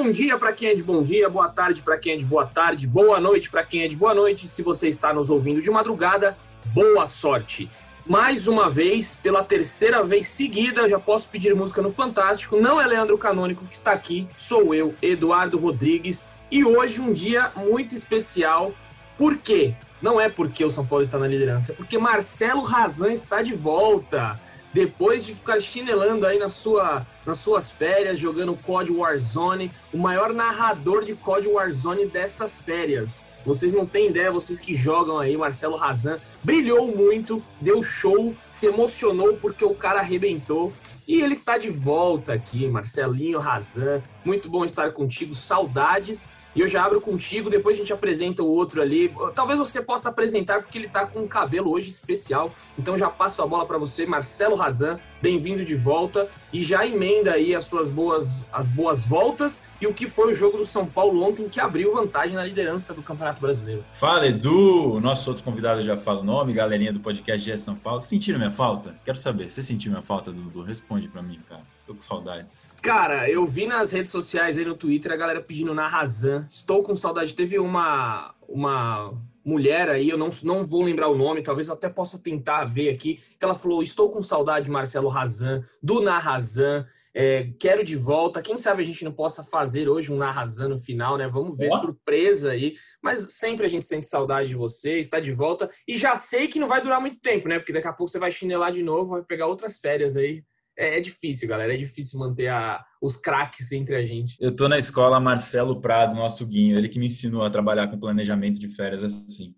[0.00, 2.46] Bom dia para quem é de bom dia, boa tarde para quem é de boa
[2.46, 4.46] tarde, boa noite para quem é de boa noite.
[4.46, 7.68] Se você está nos ouvindo de madrugada, boa sorte.
[8.06, 12.60] Mais uma vez, pela terceira vez seguida, já posso pedir música no Fantástico.
[12.60, 16.28] Não é Leandro Canônico que está aqui, sou eu, Eduardo Rodrigues.
[16.48, 18.72] E hoje um dia muito especial.
[19.18, 19.74] Por quê?
[20.00, 23.52] Não é porque o São Paulo está na liderança, é porque Marcelo Razan está de
[23.52, 24.38] volta
[24.72, 30.32] depois de ficar chinelando aí na sua, nas suas férias, jogando COD Warzone, o maior
[30.32, 33.24] narrador de COD Warzone dessas férias.
[33.44, 38.66] Vocês não têm ideia, vocês que jogam aí, Marcelo Razan, brilhou muito, deu show, se
[38.66, 40.72] emocionou porque o cara arrebentou.
[41.06, 44.02] E ele está de volta aqui, Marcelinho Razan.
[44.24, 46.28] Muito bom estar contigo, saudades.
[46.56, 49.12] E eu já abro contigo, depois a gente apresenta o outro ali.
[49.34, 52.50] Talvez você possa apresentar, porque ele tá com um cabelo hoje especial.
[52.76, 54.98] Então já passo a bola para você, Marcelo Razan.
[55.22, 56.28] Bem-vindo de volta.
[56.52, 60.34] E já emenda aí as suas boas, as boas voltas e o que foi o
[60.34, 63.84] jogo do São Paulo ontem, que abriu vantagem na liderança do Campeonato Brasileiro.
[63.92, 64.98] Fala, Edu.
[65.00, 68.02] Nosso outro convidado já fala o nome, galerinha do podcast de São Paulo.
[68.02, 68.96] Sentiram minha falta?
[69.04, 69.50] Quero saber.
[69.50, 70.62] Você sentiu minha falta, Dudu?
[70.62, 71.62] Responde para mim, cara.
[71.88, 72.76] Tô com saudades.
[72.82, 76.46] Cara, eu vi nas redes sociais aí no Twitter a galera pedindo na Razan.
[76.46, 77.34] Estou com saudade.
[77.34, 81.88] Teve uma, uma mulher aí, eu não, não vou lembrar o nome, talvez eu até
[81.88, 87.48] possa tentar ver aqui, que ela falou: Estou com saudade, Marcelo Razan, do Narrazan, é,
[87.58, 88.42] quero de volta.
[88.42, 91.26] Quem sabe a gente não possa fazer hoje um Narrazan no final, né?
[91.26, 91.78] Vamos ver, oh.
[91.78, 92.74] surpresa aí.
[93.02, 95.70] Mas sempre a gente sente saudade de você, está de volta.
[95.88, 97.58] E já sei que não vai durar muito tempo, né?
[97.58, 100.44] Porque daqui a pouco você vai chinelar de novo, vai pegar outras férias aí
[100.78, 101.74] é, é, difícil, galera.
[101.74, 104.36] É difícil manter a, os craques entre a gente.
[104.40, 107.98] Eu tô na escola Marcelo Prado, nosso Guinho, ele que me ensinou a trabalhar com
[107.98, 109.54] planejamento de férias assim.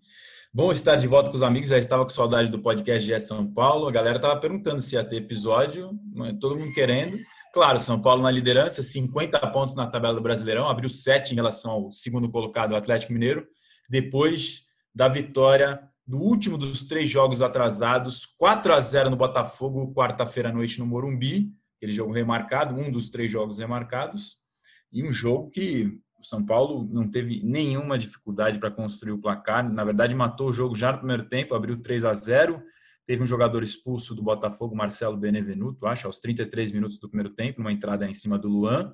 [0.53, 3.53] Bom estar de volta com os amigos, já estava com saudade do podcast de São
[3.53, 3.87] Paulo.
[3.87, 5.91] A galera estava perguntando se ia ter episódio,
[6.41, 7.17] todo mundo querendo.
[7.53, 11.71] Claro, São Paulo na liderança, 50 pontos na tabela do Brasileirão, abriu 7 em relação
[11.71, 13.45] ao segundo colocado, o Atlético Mineiro,
[13.89, 15.79] depois da vitória
[16.11, 20.85] do último dos três jogos atrasados, 4 a 0 no Botafogo, quarta-feira à noite no
[20.85, 24.35] Morumbi, aquele jogo remarcado, um dos três jogos remarcados,
[24.91, 29.71] e um jogo que o São Paulo não teve nenhuma dificuldade para construir o placar,
[29.71, 32.61] na verdade matou o jogo já no primeiro tempo, abriu 3 a 0
[33.07, 37.59] teve um jogador expulso do Botafogo, Marcelo Benevenuto, acho, aos 33 minutos do primeiro tempo,
[37.59, 38.93] numa entrada em cima do Luan,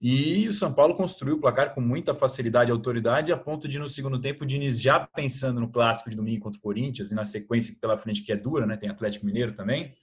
[0.00, 3.78] e o São Paulo construiu o placar com muita facilidade e autoridade, a ponto de,
[3.78, 7.14] no segundo tempo, o Diniz, já pensando no clássico de domingo contra o Corinthians e
[7.14, 8.78] na sequência pela frente que é dura, né?
[8.78, 9.94] Tem Atlético Mineiro também,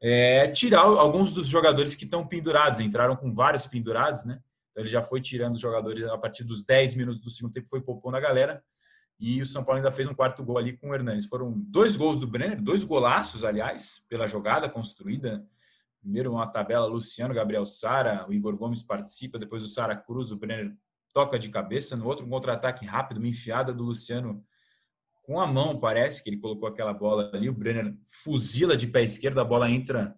[0.00, 2.80] é, tirar alguns dos jogadores que estão pendurados.
[2.80, 4.40] Entraram com vários pendurados, né?
[4.70, 7.68] Então ele já foi tirando os jogadores a partir dos 10 minutos do segundo tempo,
[7.68, 8.62] foi poupando a galera.
[9.20, 11.26] E o São Paulo ainda fez um quarto gol ali com o Hernandes.
[11.26, 15.46] Foram dois gols do Brenner, dois golaços, aliás, pela jogada construída
[16.04, 20.36] Primeiro uma tabela, Luciano, Gabriel Sara, o Igor Gomes participa, depois o Sara Cruz, o
[20.36, 20.76] Brenner
[21.14, 24.44] toca de cabeça, no outro um contra-ataque rápido, uma enfiada do Luciano
[25.22, 29.02] com a mão, parece que ele colocou aquela bola ali, o Brenner fuzila de pé
[29.02, 30.14] esquerdo, a bola entra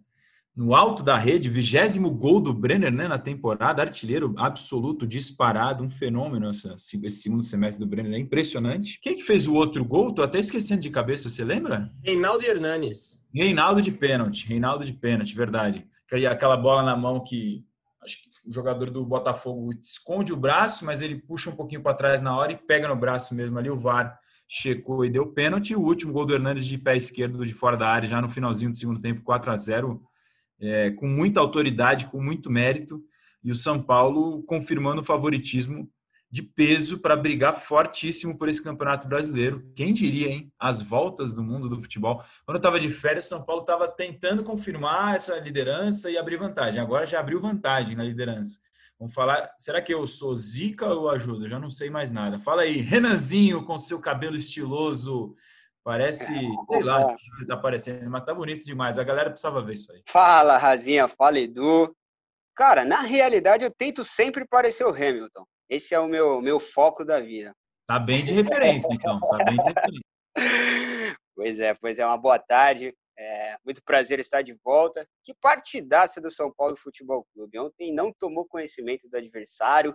[0.57, 5.91] no alto da rede, vigésimo gol do Brenner né, na temporada, artilheiro absoluto, disparado, um
[5.91, 8.99] fenômeno essa, esse segundo semestre do Brenner, é impressionante.
[9.03, 10.15] Quem que fez o outro gol?
[10.15, 11.93] Tô até esquecendo de cabeça, você lembra?
[12.03, 13.21] Reinaldo Hernanes.
[13.35, 15.87] Reinaldo de pênalti, Reinaldo de pênalti, verdade.
[16.31, 17.63] Aquela bola na mão que
[18.03, 21.93] acho que o jogador do Botafogo esconde o braço, mas ele puxa um pouquinho para
[21.93, 24.19] trás na hora e pega no braço mesmo ali, o VAR
[24.49, 25.75] checou e deu pênalti.
[25.75, 28.71] O último gol do Hernandes de pé esquerdo de fora da área, já no finalzinho
[28.71, 30.01] do segundo tempo, 4 a 0
[30.61, 33.03] é, com muita autoridade, com muito mérito,
[33.43, 35.91] e o São Paulo confirmando o favoritismo
[36.29, 39.71] de peso para brigar fortíssimo por esse campeonato brasileiro.
[39.75, 40.53] Quem diria, hein?
[40.59, 42.17] As voltas do mundo do futebol.
[42.45, 46.81] Quando eu estava de férias, São Paulo estava tentando confirmar essa liderança e abrir vantagem.
[46.81, 48.59] Agora já abriu vantagem na liderança.
[48.99, 49.51] Vamos falar.
[49.59, 51.45] Será que eu sou zica ou ajuda?
[51.45, 52.41] Eu já não sei mais nada.
[52.41, 55.35] Fala aí, Renanzinho, com seu cabelo estiloso,
[55.87, 58.99] Parece, é, sei lá, o que você tá parecendo, mas tá bonito demais.
[58.99, 60.03] A galera precisava ver isso aí.
[60.09, 61.97] Fala, Razinha, fala, Edu.
[62.57, 65.47] Cara, na realidade eu tento sempre parecer o Hamilton.
[65.71, 67.55] Esse é o meu, meu foco da vida.
[67.87, 69.21] Tá bem de referência, então.
[69.21, 70.07] Tá bem de referência.
[71.37, 72.95] Pois é, pois é, uma boa tarde.
[73.17, 75.07] É, muito prazer estar de volta.
[75.23, 77.59] Que partidaça do São Paulo Futebol Clube.
[77.59, 79.95] Ontem não tomou conhecimento do adversário.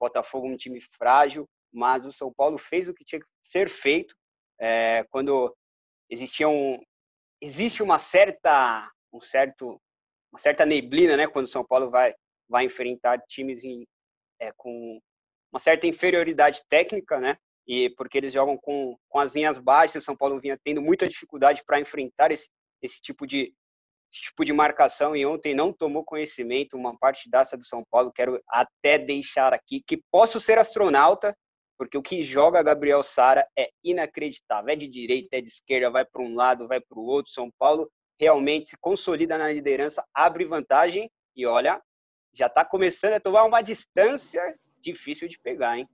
[0.00, 4.16] Botafogo um time frágil, mas o São Paulo fez o que tinha que ser feito.
[4.60, 5.54] É, quando
[6.10, 6.80] existia um,
[7.40, 9.80] existe uma certa, um certo,
[10.32, 11.26] uma certa neblina, né?
[11.26, 12.14] Quando São Paulo vai,
[12.48, 13.86] vai enfrentar times em,
[14.40, 15.00] é, com
[15.52, 17.36] uma certa inferioridade técnica, né?
[17.66, 21.62] E porque eles jogam com, com as linhas baixas, São Paulo vinha tendo muita dificuldade
[21.64, 22.48] para enfrentar esse,
[22.82, 23.54] esse tipo de
[24.10, 28.10] esse tipo de marcação e ontem não tomou conhecimento uma partidaça do São Paulo.
[28.10, 31.36] Quero até deixar aqui que posso ser astronauta,
[31.78, 34.72] porque o que joga Gabriel Sara é inacreditável.
[34.72, 37.32] É de direita, é de esquerda, vai para um lado, vai para o outro.
[37.32, 37.88] São Paulo
[38.20, 41.80] realmente se consolida na liderança, abre vantagem e olha,
[42.34, 44.42] já está começando a tomar uma distância
[44.82, 45.88] difícil de pegar, hein?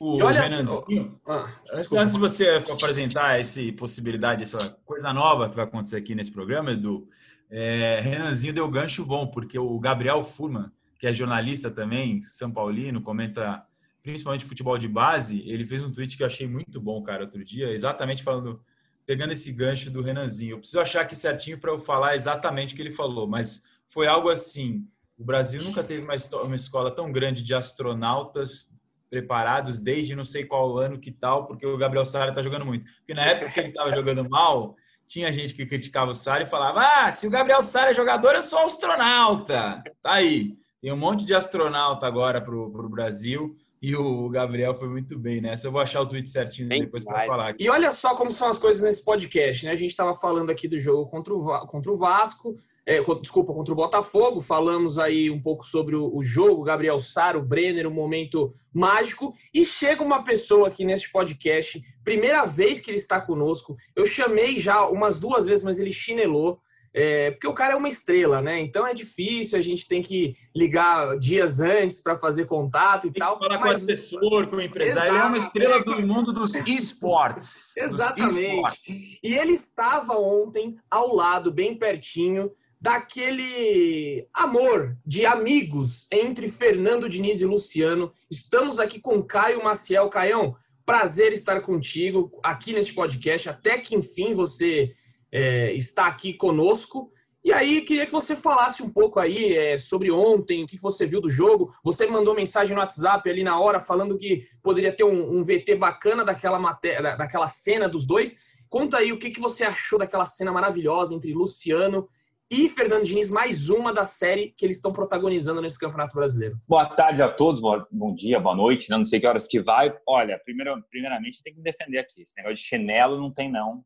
[0.00, 5.64] O olha, Renanzinho, ah, antes de você apresentar essa possibilidade, essa coisa nova que vai
[5.64, 7.08] acontecer aqui nesse programa, Edu,
[7.50, 13.02] é, Renanzinho deu gancho bom, porque o Gabriel Furman, que é jornalista também, São Paulino,
[13.02, 13.64] comenta
[14.08, 17.44] principalmente futebol de base, ele fez um tweet que eu achei muito bom, cara, outro
[17.44, 18.58] dia, exatamente falando,
[19.04, 20.52] pegando esse gancho do Renanzinho.
[20.52, 24.06] Eu preciso achar aqui certinho para eu falar exatamente o que ele falou, mas foi
[24.06, 24.88] algo assim:
[25.18, 26.14] o Brasil nunca teve uma,
[26.44, 28.74] uma escola tão grande de astronautas
[29.10, 32.90] preparados desde não sei qual ano que tal, porque o Gabriel Sara está jogando muito.
[32.98, 34.74] Porque na época que ele estava jogando mal,
[35.06, 38.34] tinha gente que criticava o Sara e falava: ah, se o Gabriel Sara é jogador,
[38.34, 39.82] eu sou astronauta.
[40.02, 40.56] Tá aí.
[40.80, 43.54] Tem um monte de astronauta agora para o Brasil.
[43.80, 45.68] E o Gabriel foi muito bem nessa.
[45.68, 47.48] Eu vou achar o tweet certinho bem depois para falar.
[47.50, 47.64] Aqui.
[47.64, 49.72] E olha só como são as coisas nesse podcast, né?
[49.72, 53.72] A gente estava falando aqui do jogo contra o, contra o Vasco, é, desculpa, contra
[53.72, 54.40] o Botafogo.
[54.40, 59.32] Falamos aí um pouco sobre o, o jogo, Gabriel Sara, o Brenner, um momento mágico.
[59.54, 63.76] E chega uma pessoa aqui nesse podcast, primeira vez que ele está conosco.
[63.94, 66.60] Eu chamei já umas duas vezes, mas ele chinelou.
[67.00, 68.58] É, porque o cara é uma estrela, né?
[68.58, 73.20] Então é difícil, a gente tem que ligar dias antes para fazer contato e tem
[73.20, 73.38] tal.
[73.38, 73.60] falar mas...
[73.60, 75.12] com o assessor, com o empresário.
[75.12, 77.76] Ele é uma estrela do mundo dos esportes.
[77.76, 79.18] Exatamente.
[79.22, 82.50] E ele estava ontem ao lado, bem pertinho,
[82.80, 88.12] daquele amor de amigos entre Fernando Diniz e Luciano.
[88.28, 90.08] Estamos aqui com Caio Maciel.
[90.08, 93.48] Caião, prazer estar contigo aqui neste podcast.
[93.50, 94.92] Até que enfim você
[95.32, 97.12] é, está aqui conosco.
[97.44, 101.06] E aí, queria que você falasse um pouco aí é, sobre ontem, o que você
[101.06, 101.72] viu do jogo.
[101.84, 105.76] Você mandou mensagem no WhatsApp ali na hora falando que poderia ter um, um VT
[105.76, 108.36] bacana daquela, matéria, daquela cena dos dois.
[108.68, 112.06] Conta aí o que, que você achou daquela cena maravilhosa entre Luciano
[112.50, 116.58] e Fernando Diniz, mais uma da série que eles estão protagonizando nesse Campeonato Brasileiro.
[116.66, 117.60] Boa tarde a todos,
[117.90, 118.96] bom dia, boa noite, né?
[118.96, 119.94] não sei que horas que vai.
[120.06, 122.22] Olha, primeiro, primeiramente tem que me defender aqui.
[122.22, 123.84] Esse negócio de chinelo não tem, não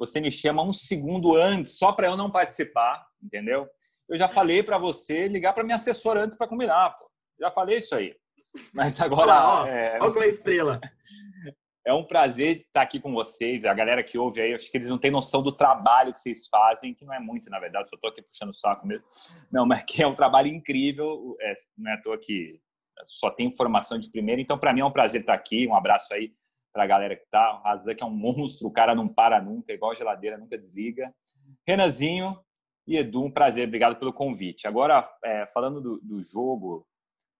[0.00, 3.68] você me chama um segundo antes, só para eu não participar, entendeu?
[4.08, 7.08] Eu já falei para você ligar para minha assessora antes para combinar, pô.
[7.38, 8.16] Já falei isso aí.
[8.74, 9.20] Mas agora.
[9.20, 9.98] Olha lá, ó, é...
[10.00, 10.80] Olha a estrela.
[11.82, 13.64] É um prazer estar aqui com vocês.
[13.64, 16.46] A galera que ouve aí, acho que eles não têm noção do trabalho que vocês
[16.46, 19.02] fazem, que não é muito, na verdade, só estou aqui puxando o saco mesmo.
[19.50, 21.34] Não, mas que é um trabalho incrível.
[21.40, 22.60] É, não é à toa que
[23.06, 24.42] só tem informação de primeira.
[24.42, 25.66] Então, para mim é um prazer estar aqui.
[25.66, 26.34] Um abraço aí
[26.72, 27.58] para a galera que tá.
[27.58, 31.12] O Razan, que é um monstro, o cara não para nunca, igual geladeira, nunca desliga.
[31.66, 32.38] Renanzinho
[32.86, 34.66] e Edu, um prazer, obrigado pelo convite.
[34.66, 36.86] Agora, é, falando do, do, jogo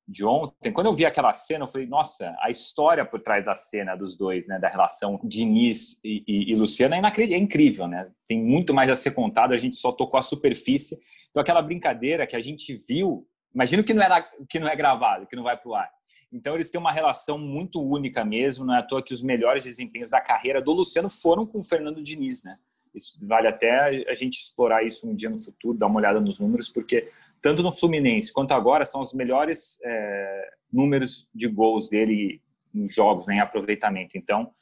[0.06, 3.54] de ontem, quando eu vi aquela cena, eu falei, nossa, a história por trás da
[3.54, 8.10] cena dos dois, né, da relação Diniz e, e, e Luciano é, é incrível, né?
[8.26, 10.98] Tem muito mais a ser contado, a gente só tocou a superfície.
[11.30, 15.26] Então, aquela brincadeira que a gente viu Imagino que não, é, que não é gravado,
[15.26, 15.90] que não vai para o ar.
[16.32, 18.64] Então, eles têm uma relação muito única mesmo.
[18.64, 21.62] Não é à toa que os melhores desempenhos da carreira do Luciano foram com o
[21.62, 22.58] Fernando Diniz, né?
[22.94, 26.40] Isso vale até a gente explorar isso um dia no futuro, dar uma olhada nos
[26.40, 27.08] números, porque
[27.40, 32.42] tanto no Fluminense quanto agora são os melhores é, números de gols dele
[32.72, 34.16] nos jogos, né, em aproveitamento.
[34.16, 34.52] Então,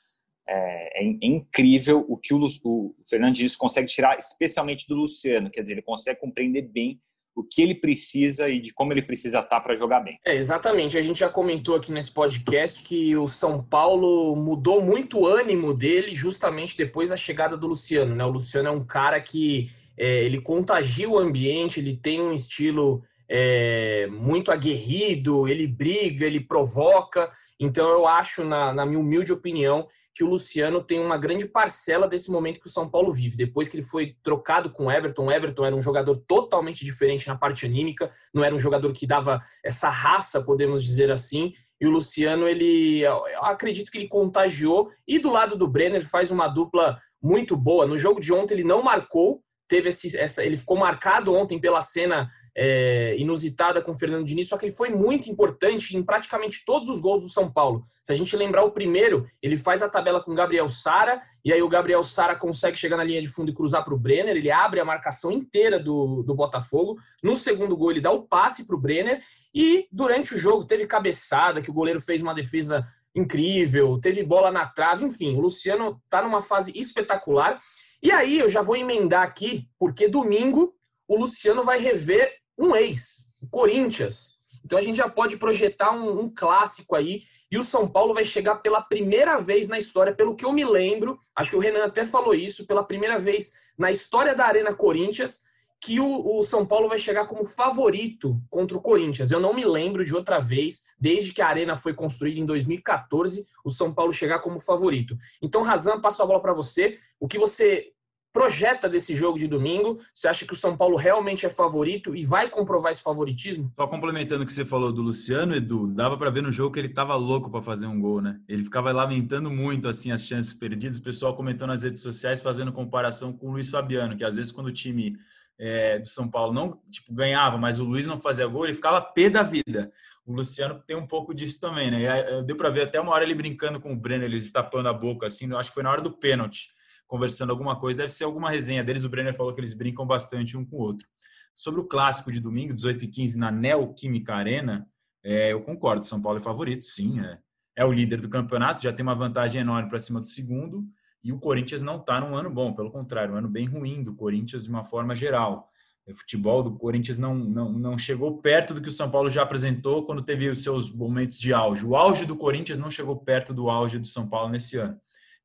[0.47, 5.51] é, é, incrível o que o, o Fernando Diniz consegue tirar, especialmente do Luciano.
[5.51, 7.01] Quer dizer, ele consegue compreender bem
[7.39, 10.19] o que ele precisa e de como ele precisa estar para jogar bem.
[10.25, 10.99] É, exatamente.
[10.99, 15.73] A gente já comentou aqui nesse podcast que o São Paulo mudou muito o ânimo
[15.73, 18.15] dele justamente depois da chegada do Luciano.
[18.15, 18.25] Né?
[18.25, 23.03] O Luciano é um cara que é, ele contagia o ambiente, ele tem um estilo
[23.31, 27.31] é, muito aguerrido, ele briga, ele provoca.
[27.61, 32.09] Então eu acho, na, na, minha humilde opinião, que o Luciano tem uma grande parcela
[32.09, 33.37] desse momento que o São Paulo vive.
[33.37, 37.29] Depois que ele foi trocado com o Everton, o Everton era um jogador totalmente diferente
[37.29, 41.53] na parte anímica, não era um jogador que dava essa raça, podemos dizer assim.
[41.81, 43.03] e o Luciano, ele,
[43.41, 44.91] acredito que ele contagiou.
[45.07, 47.87] E do lado do Brenner faz uma dupla muito boa.
[47.87, 51.83] No jogo de ontem ele não marcou, teve esse, essa, ele ficou marcado ontem pela
[51.83, 52.31] cena
[52.61, 56.89] é, inusitada com o Fernando Diniz, só que ele foi muito importante em praticamente todos
[56.89, 57.85] os gols do São Paulo.
[58.03, 61.53] Se a gente lembrar o primeiro, ele faz a tabela com o Gabriel Sara, e
[61.53, 64.37] aí o Gabriel Sara consegue chegar na linha de fundo e cruzar para o Brenner,
[64.37, 66.97] ele abre a marcação inteira do, do Botafogo.
[67.23, 69.23] No segundo gol, ele dá o passe para o Brenner,
[69.55, 72.85] e durante o jogo teve cabeçada, que o goleiro fez uma defesa
[73.15, 77.61] incrível, teve bola na trave, enfim, o Luciano está numa fase espetacular.
[78.03, 80.75] E aí eu já vou emendar aqui, porque domingo
[81.07, 84.39] o Luciano vai rever um ex, o Corinthians.
[84.65, 87.21] Então a gente já pode projetar um, um, clássico aí.
[87.51, 90.65] E o São Paulo vai chegar pela primeira vez na história, pelo que eu me
[90.65, 94.75] lembro, acho que o Renan até falou isso, pela primeira vez na história da Arena
[94.75, 95.41] Corinthians,
[95.81, 99.31] que o, o São Paulo vai chegar como favorito contra o Corinthians.
[99.31, 103.47] Eu não me lembro de outra vez, desde que a Arena foi construída em 2014,
[103.65, 105.17] o São Paulo chegar como favorito.
[105.41, 106.99] Então, Razan, passo a bola para você.
[107.21, 107.93] O que você
[108.33, 109.99] projeta desse jogo de domingo?
[110.15, 113.73] Você acha que o São Paulo realmente é favorito e vai comprovar esse favoritismo?
[113.75, 116.81] Só complementando o que você falou do Luciano, Edu, dava para ver no jogo que
[116.81, 118.41] ele estava louco para fazer um gol, né?
[118.49, 122.73] Ele ficava lamentando muito assim as chances perdidas, o pessoal comentando nas redes sociais fazendo
[122.73, 125.19] comparação com o Luiz Fabiano, que às vezes quando o time
[125.59, 129.01] é, do São Paulo não tipo ganhava, mas o Luiz não fazia gol, ele ficava
[129.01, 129.91] pé da vida.
[130.25, 132.43] O Luciano tem um pouco disso também, né?
[132.43, 135.27] Deu para ver até uma hora ele brincando com o Brenner, eles tapando a boca
[135.27, 136.69] assim, acho que foi na hora do pênalti
[137.09, 137.99] conversando alguma coisa.
[137.99, 139.03] Deve ser alguma resenha deles.
[139.03, 141.09] O Brenner falou que eles brincam bastante um com o outro.
[141.55, 144.87] Sobre o clássico de domingo, 18 e 15 na Neoquímica Arena,
[145.25, 146.05] é, eu concordo.
[146.05, 147.19] São Paulo é favorito, sim.
[147.19, 147.39] É,
[147.79, 150.87] é o líder do campeonato, já tem uma vantagem enorme para cima do segundo.
[151.25, 154.15] E o Corinthians não está num ano bom, pelo contrário, um ano bem ruim do
[154.15, 155.69] Corinthians de uma forma geral.
[156.07, 159.43] O futebol do Corinthians não, não, não chegou perto do que o São Paulo já
[159.43, 161.85] apresentou quando teve os seus momentos de auge.
[161.85, 164.99] O auge do Corinthians não chegou perto do auge do São Paulo nesse ano.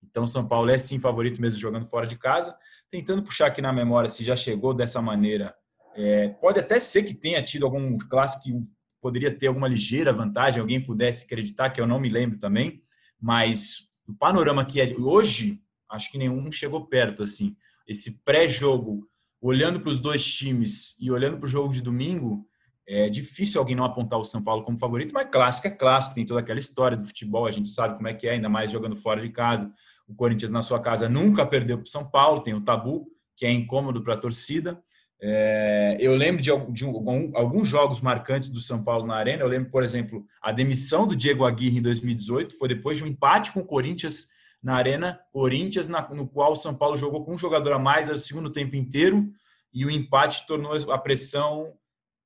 [0.09, 2.55] Então, São Paulo é sim favorito mesmo jogando fora de casa.
[2.91, 5.55] Tentando puxar aqui na memória se já chegou dessa maneira.
[5.95, 8.53] É, pode até ser que tenha tido algum clássico que
[9.01, 12.81] poderia ter alguma ligeira vantagem, alguém pudesse acreditar, que eu não me lembro também.
[13.19, 17.23] Mas o panorama que é hoje, acho que nenhum chegou perto.
[17.23, 17.55] assim.
[17.87, 19.07] Esse pré-jogo,
[19.41, 22.47] olhando para os dois times e olhando para o jogo de domingo,
[22.87, 26.25] é difícil alguém não apontar o São Paulo como favorito, mas clássico é clássico, tem
[26.25, 28.95] toda aquela história do futebol, a gente sabe como é que é, ainda mais jogando
[28.95, 29.73] fora de casa.
[30.07, 33.45] O Corinthians na sua casa nunca perdeu para o São Paulo, tem o tabu, que
[33.45, 34.81] é incômodo para a torcida.
[35.21, 39.41] É, eu lembro de, de um, alguns jogos marcantes do São Paulo na Arena.
[39.41, 43.07] Eu lembro, por exemplo, a demissão do Diego Aguirre em 2018 foi depois de um
[43.07, 44.27] empate com o Corinthians
[44.61, 45.19] na Arena.
[45.31, 48.49] Corinthians, na, no qual o São Paulo jogou com um jogador a mais o segundo
[48.49, 49.29] tempo inteiro
[49.73, 51.73] e o empate tornou a pressão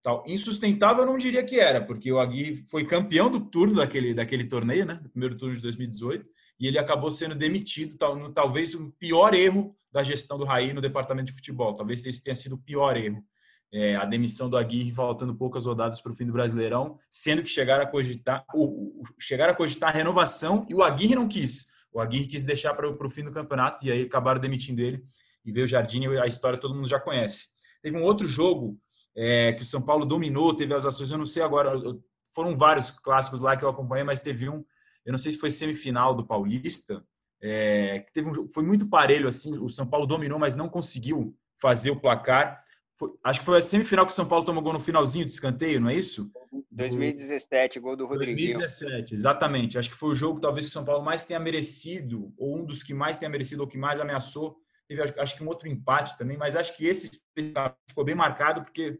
[0.01, 0.23] tal.
[0.25, 4.45] Insustentável eu não diria que era, porque o Aguirre foi campeão do turno daquele, daquele
[4.45, 4.95] torneio, né?
[4.95, 6.25] Do primeiro turno de 2018
[6.59, 10.81] e ele acabou sendo demitido, no, talvez o pior erro da gestão do Raí no
[10.81, 11.73] departamento de futebol.
[11.73, 13.23] Talvez esse tenha sido o pior erro.
[13.71, 17.49] É, a demissão do Aguirre faltando poucas rodadas para o fim do Brasileirão, sendo que
[17.49, 21.67] chegaram a cogitar, o, chegaram a cogitar a renovação e o Aguirre não quis.
[21.91, 25.03] O Aguirre quis deixar para o fim do campeonato e aí acabaram demitindo ele
[25.43, 27.47] e veio o Jardim e a história todo mundo já conhece.
[27.81, 28.79] Teve um outro jogo
[29.15, 31.73] é, que o São Paulo dominou, teve as ações, eu não sei agora,
[32.33, 34.63] foram vários clássicos lá que eu acompanhei, mas teve um
[35.07, 37.01] eu não sei se foi semifinal do Paulista,
[37.41, 41.33] é, que teve um, foi muito parelho assim, o São Paulo dominou, mas não conseguiu
[41.61, 42.61] fazer o placar.
[42.93, 45.31] Foi, acho que foi a semifinal que o São Paulo tomou gol no finalzinho de
[45.31, 46.29] escanteio, não é isso?
[46.71, 48.57] 2017, gol do Rodriguinho.
[48.57, 49.77] 2017, exatamente.
[49.77, 52.65] Acho que foi o jogo talvez que o São Paulo mais tenha merecido, ou um
[52.65, 54.57] dos que mais tenha merecido, ou que mais ameaçou.
[54.89, 57.21] Teve acho que um outro empate também, mas acho que esse
[57.87, 58.99] ficou bem marcado porque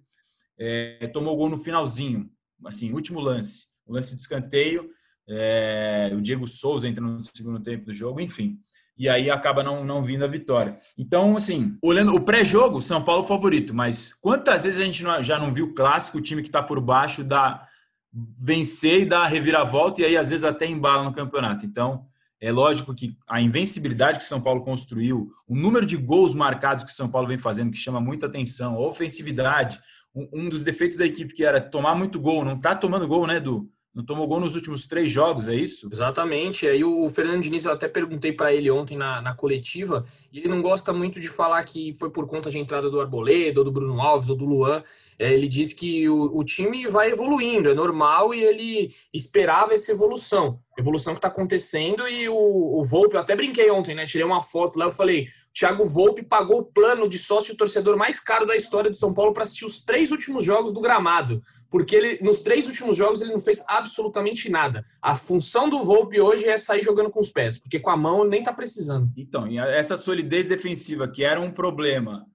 [0.58, 2.32] é, tomou gol no finalzinho,
[2.64, 4.90] assim, último lance, o lance de escanteio
[5.28, 8.60] é, o Diego Souza entra no segundo tempo do jogo, enfim.
[8.98, 10.80] E aí acaba não, não vindo a vitória.
[10.98, 15.38] Então, assim, olhando o pré-jogo, São Paulo favorito, mas quantas vezes a gente não, já
[15.38, 17.68] não viu o clássico, o time que está por baixo dá
[18.12, 21.66] vencer e dar a reviravolta e aí às vezes até embala no campeonato.
[21.66, 22.08] Então,
[22.42, 26.92] é lógico que a invencibilidade que São Paulo construiu, o número de gols marcados que
[26.92, 29.80] São Paulo vem fazendo, que chama muita atenção, a ofensividade,
[30.16, 33.28] um, um dos defeitos da equipe que era tomar muito gol, não está tomando gol,
[33.28, 35.90] né, do não tomou gol nos últimos três jogos, é isso?
[35.92, 36.68] Exatamente.
[36.68, 40.50] Aí o Fernando Diniz, eu até perguntei para ele ontem na, na coletiva, e ele
[40.50, 43.72] não gosta muito de falar que foi por conta de entrada do Arboleda, ou do
[43.72, 44.84] Bruno Alves, ou do Luan.
[45.18, 49.92] É, ele diz que o, o time vai evoluindo, é normal, e ele esperava essa
[49.92, 50.60] evolução.
[50.78, 54.06] Evolução que está acontecendo e o, o Volpe, eu até brinquei ontem, né?
[54.06, 58.20] Tirei uma foto lá, eu falei, Thiago Volpe pagou o plano de sócio torcedor mais
[58.20, 61.96] caro da história de São Paulo para assistir os três últimos jogos do gramado, porque
[61.96, 64.86] ele nos três últimos jogos ele não fez absolutamente nada.
[65.02, 68.24] A função do Volpe hoje é sair jogando com os pés, porque com a mão
[68.24, 69.12] nem tá precisando.
[69.18, 72.26] Então, essa solidez defensiva que era um problema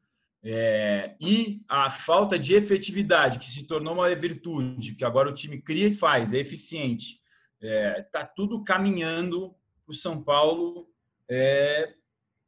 [0.45, 5.63] é, e a falta de efetividade que se tornou uma virtude, que agora o time
[5.63, 7.22] cria e faz, é eficiente
[7.63, 9.55] Está é, tá tudo caminhando
[9.87, 10.89] para o São Paulo
[11.31, 11.95] é,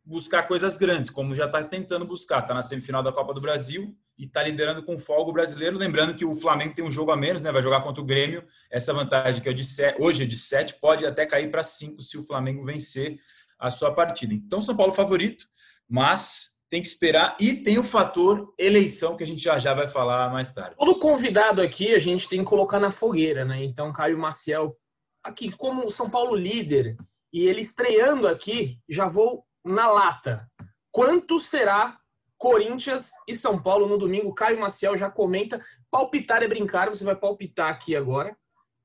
[0.04, 2.40] buscar coisas grandes, como já está tentando buscar.
[2.40, 5.78] Está na semifinal da Copa do Brasil e está liderando com folga o brasileiro.
[5.78, 7.52] Lembrando que o Flamengo tem um jogo a menos, né?
[7.52, 8.44] vai jogar contra o Grêmio.
[8.70, 12.02] Essa vantagem que é de sete, hoje é de 7 pode até cair para 5
[12.02, 13.18] se o Flamengo vencer
[13.58, 14.34] a sua partida.
[14.34, 15.46] Então, São Paulo favorito,
[15.88, 17.36] mas tem que esperar.
[17.40, 20.74] E tem o fator eleição, que a gente já já vai falar mais tarde.
[20.76, 23.62] Todo convidado aqui a gente tem que colocar na fogueira, né?
[23.62, 24.76] Então, Caio Maciel
[25.24, 26.96] aqui como São Paulo líder
[27.32, 30.48] e ele estreando aqui, já vou na lata.
[30.92, 31.98] Quanto será
[32.38, 34.34] Corinthians e São Paulo no domingo?
[34.34, 35.58] Caio Maciel já comenta.
[35.90, 38.36] Palpitar é brincar, você vai palpitar aqui agora.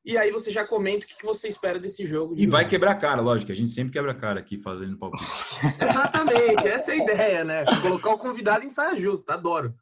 [0.03, 2.33] E aí você já comenta o que você espera desse jogo.
[2.33, 3.51] De e vai quebrar cara, lógico.
[3.51, 5.23] A gente sempre quebra cara aqui fazendo palpite.
[5.79, 7.65] Exatamente, essa é a ideia, né?
[7.81, 9.75] Colocar o convidado em saia justa, adoro.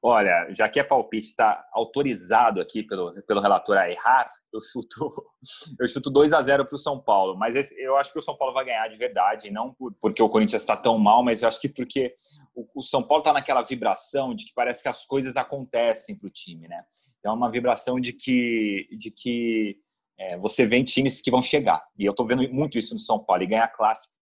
[0.00, 5.26] Olha, já que a palpite está autorizado aqui pelo, pelo relator a errar, eu chuto,
[5.80, 7.36] eu chuto 2 a 0 para o São Paulo.
[7.36, 10.22] Mas esse, eu acho que o São Paulo vai ganhar de verdade, não por, porque
[10.22, 12.14] o Corinthians está tão mal, mas eu acho que porque
[12.54, 16.28] o, o São Paulo está naquela vibração de que parece que as coisas acontecem para
[16.28, 16.84] o time, né?
[17.18, 19.76] Então é uma vibração de que, de que
[20.18, 21.84] é, você vê times que vão chegar.
[21.98, 23.42] E eu estou vendo muito isso no São Paulo.
[23.42, 24.14] E ganhar clássico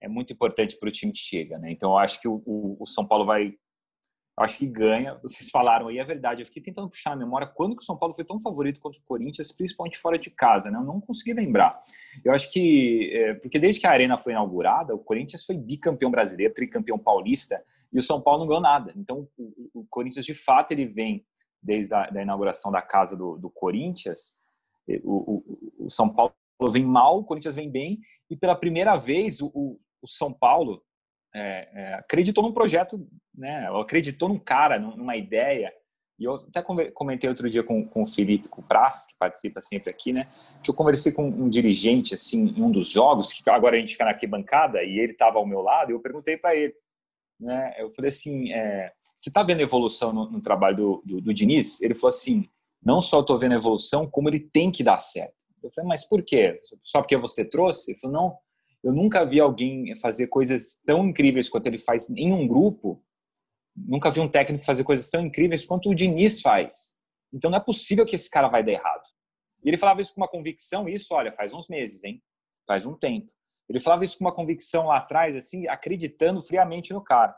[0.00, 1.70] é muito importante para o time que chega, né?
[1.70, 3.54] Então eu acho que o, o, o São Paulo vai
[4.44, 5.18] acho que ganha.
[5.22, 6.42] Vocês falaram aí, é verdade.
[6.42, 9.00] Eu fiquei tentando puxar a memória quando que o São Paulo foi tão favorito contra
[9.00, 10.78] o Corinthians, principalmente fora de casa, né?
[10.78, 11.80] Eu não consegui lembrar.
[12.24, 16.10] Eu acho que, é, porque desde que a Arena foi inaugurada, o Corinthians foi bicampeão
[16.10, 17.62] brasileiro, tricampeão paulista,
[17.92, 18.92] e o São Paulo não ganhou nada.
[18.96, 21.24] Então, o, o Corinthians, de fato, ele vem
[21.62, 24.38] desde a da inauguração da casa do, do Corinthians.
[25.02, 25.44] O,
[25.80, 26.34] o, o, São Paulo
[26.70, 28.00] vem mal, o Corinthians vem bem,
[28.30, 30.82] e pela primeira vez o, o São Paulo
[31.36, 33.68] é, é, acreditou num projeto, né?
[33.68, 35.72] acreditou num cara, numa ideia.
[36.18, 38.62] E eu até comentei outro dia com, com o Felipe que
[39.18, 40.28] participa sempre aqui, né?
[40.62, 43.92] Que eu conversei com um dirigente, assim, em um dos jogos, que agora a gente
[43.92, 46.74] fica na arquibancada, e ele estava ao meu lado, e eu perguntei para ele,
[47.38, 47.74] né?
[47.76, 51.82] Eu falei assim, é, você está vendo evolução no, no trabalho do, do, do, Diniz?
[51.82, 52.48] Ele falou assim,
[52.82, 55.34] não só estou vendo evolução, como ele tem que dar certo.
[55.62, 56.58] Eu falei, mas por quê?
[56.80, 57.90] Só porque você trouxe?
[57.90, 58.38] Ele falou, não,
[58.86, 63.02] eu nunca vi alguém fazer coisas tão incríveis quanto ele faz em um grupo.
[63.76, 66.96] Nunca vi um técnico fazer coisas tão incríveis quanto o Diniz faz.
[67.32, 69.02] Então não é possível que esse cara vai dar errado.
[69.64, 72.22] E ele falava isso com uma convicção, isso, olha, faz uns meses, hein?
[72.64, 73.28] Faz um tempo.
[73.68, 77.34] Ele falava isso com uma convicção lá atrás, assim, acreditando friamente no cara.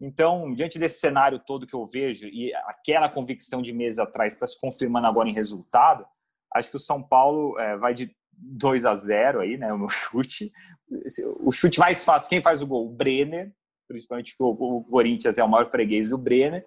[0.00, 4.48] Então, diante desse cenário todo que eu vejo e aquela convicção de meses atrás está
[4.48, 6.04] se confirmando agora em resultado,
[6.52, 9.72] acho que o São Paulo é, vai de 2 a 0 aí, né?
[9.72, 10.50] O meu chute.
[11.40, 12.86] O chute mais fácil, quem faz o gol?
[12.86, 13.52] O Brenner,
[13.86, 16.64] principalmente porque o, Corinthians é o maior freguês do Brenner.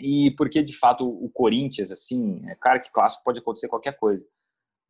[0.00, 4.26] E porque, de fato, o Corinthians, assim, é claro que clássico pode acontecer qualquer coisa.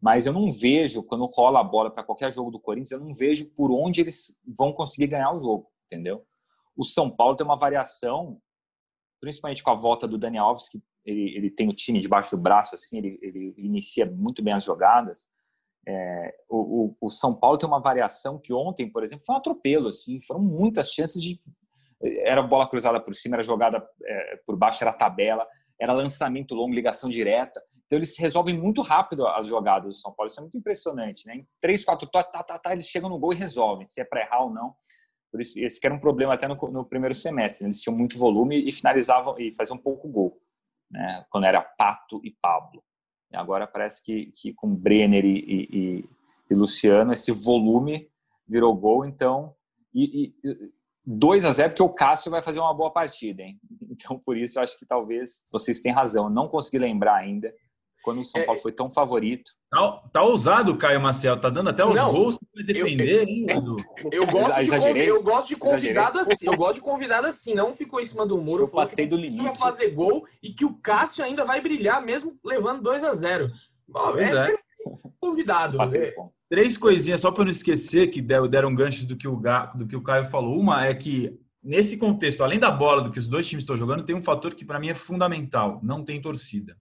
[0.01, 3.15] Mas eu não vejo, quando rola a bola para qualquer jogo do Corinthians, eu não
[3.15, 6.25] vejo por onde eles vão conseguir ganhar o jogo, entendeu?
[6.77, 8.41] O São Paulo tem uma variação,
[9.21, 12.43] principalmente com a volta do Daniel Alves, que ele, ele tem o time debaixo do
[12.43, 15.27] braço, assim, ele, ele inicia muito bem as jogadas.
[15.91, 19.89] É, o, o, São Paulo tem uma variação que ontem, por exemplo, foi um atropelo,
[19.89, 21.41] assim, foram muitas chances de
[22.21, 25.47] era bola cruzada por cima, era jogada é, por baixo, era tabela,
[25.81, 27.63] era lançamento longo, ligação direta.
[27.87, 31.37] Então eles resolvem muito rápido as jogadas do São Paulo, isso é muito impressionante, né?
[31.37, 34.05] Em três, quatro toques, tá, tá, tá, eles chegam no gol e resolvem, se é
[34.05, 34.75] para errar ou não.
[35.33, 37.69] Por isso, esse que era um problema até no, no primeiro semestre, né?
[37.69, 40.39] eles tinham muito volume e finalizavam e faziam pouco gol,
[40.91, 41.25] né?
[41.31, 42.85] Quando era Pato e Pablo.
[43.33, 46.05] Agora parece que, que com Brenner e, e,
[46.51, 48.09] e, Luciano esse volume
[48.47, 49.55] virou gol, então
[49.95, 50.73] e, e
[51.05, 53.59] 2 a 0 porque o Cássio vai fazer uma boa partida, hein?
[53.91, 56.31] Então por isso eu acho que talvez vocês tenham razão.
[56.31, 57.53] Não consegui lembrar ainda
[58.03, 59.51] quando o São é, Paulo foi tão favorito.
[59.71, 63.29] Tá, tá ousado o Caio Marcel, tá dando até os não, gols para defender, eu,
[63.29, 63.77] hein, eu,
[64.23, 66.33] eu, gosto de, eu gosto de convidado Exagerei.
[66.33, 69.17] assim, eu gosto de convidado assim, não ficou em cima do muro, eu passei do
[69.17, 69.45] limite.
[69.45, 73.51] Vai fazer gol e que o Cássio ainda vai brilhar mesmo levando 2 a 0.
[73.91, 74.57] Pois é, é.
[75.21, 75.79] convidado.
[75.83, 76.15] É.
[76.49, 79.41] Três coisinhas só para não esquecer que deram ganchos do que o
[79.75, 80.59] do que o Caio falou.
[80.59, 84.05] Uma é que nesse contexto, além da bola do que os dois times estão jogando,
[84.05, 86.77] tem um fator que para mim é fundamental, não tem torcida.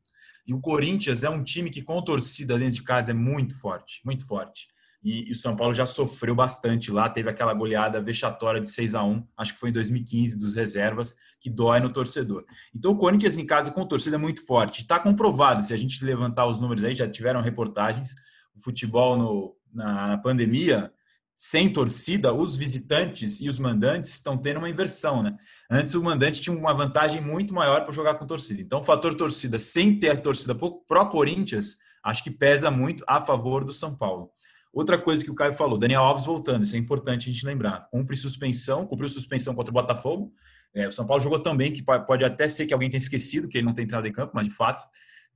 [0.48, 4.00] E o Corinthians é um time que com torcida dentro de casa é muito forte,
[4.06, 4.68] muito forte.
[5.04, 8.96] E, e o São Paulo já sofreu bastante lá, teve aquela goleada vexatória de 6
[8.96, 12.46] a 1 acho que foi em 2015, dos reservas, que dói no torcedor.
[12.74, 14.82] Então o Corinthians em casa com torcida é muito forte.
[14.82, 18.16] Está comprovado, se a gente levantar os números aí, já tiveram reportagens,
[18.56, 20.92] o futebol no, na pandemia,
[21.40, 25.38] sem torcida, os visitantes e os mandantes estão tendo uma inversão, né?
[25.70, 28.60] Antes o mandante tinha uma vantagem muito maior para jogar com torcida.
[28.60, 33.64] Então, o fator torcida, sem ter torcida pró Corinthians, acho que pesa muito a favor
[33.64, 34.32] do São Paulo.
[34.74, 37.88] Outra coisa que o Caio falou, Daniel Alves voltando, isso é importante a gente lembrar.
[37.92, 40.34] Cumpre suspensão, cumpriu suspensão contra o Botafogo.
[40.74, 43.60] É, o São Paulo jogou também, que pode até ser que alguém tenha esquecido que
[43.60, 44.84] ele não tem entrado em campo, mas de fato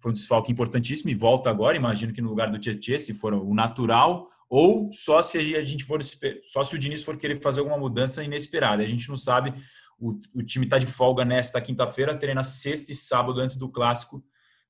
[0.02, 1.78] foi um desfalque importantíssimo e volta agora.
[1.78, 5.86] Imagino que no lugar do Tietchan, se for o natural, ou só se a gente
[5.86, 6.02] for
[6.48, 8.84] só se o Diniz for querer fazer alguma mudança inesperada.
[8.84, 9.54] A gente não sabe.
[10.00, 14.24] O, o time está de folga nesta quinta-feira, treina sexta e sábado antes do clássico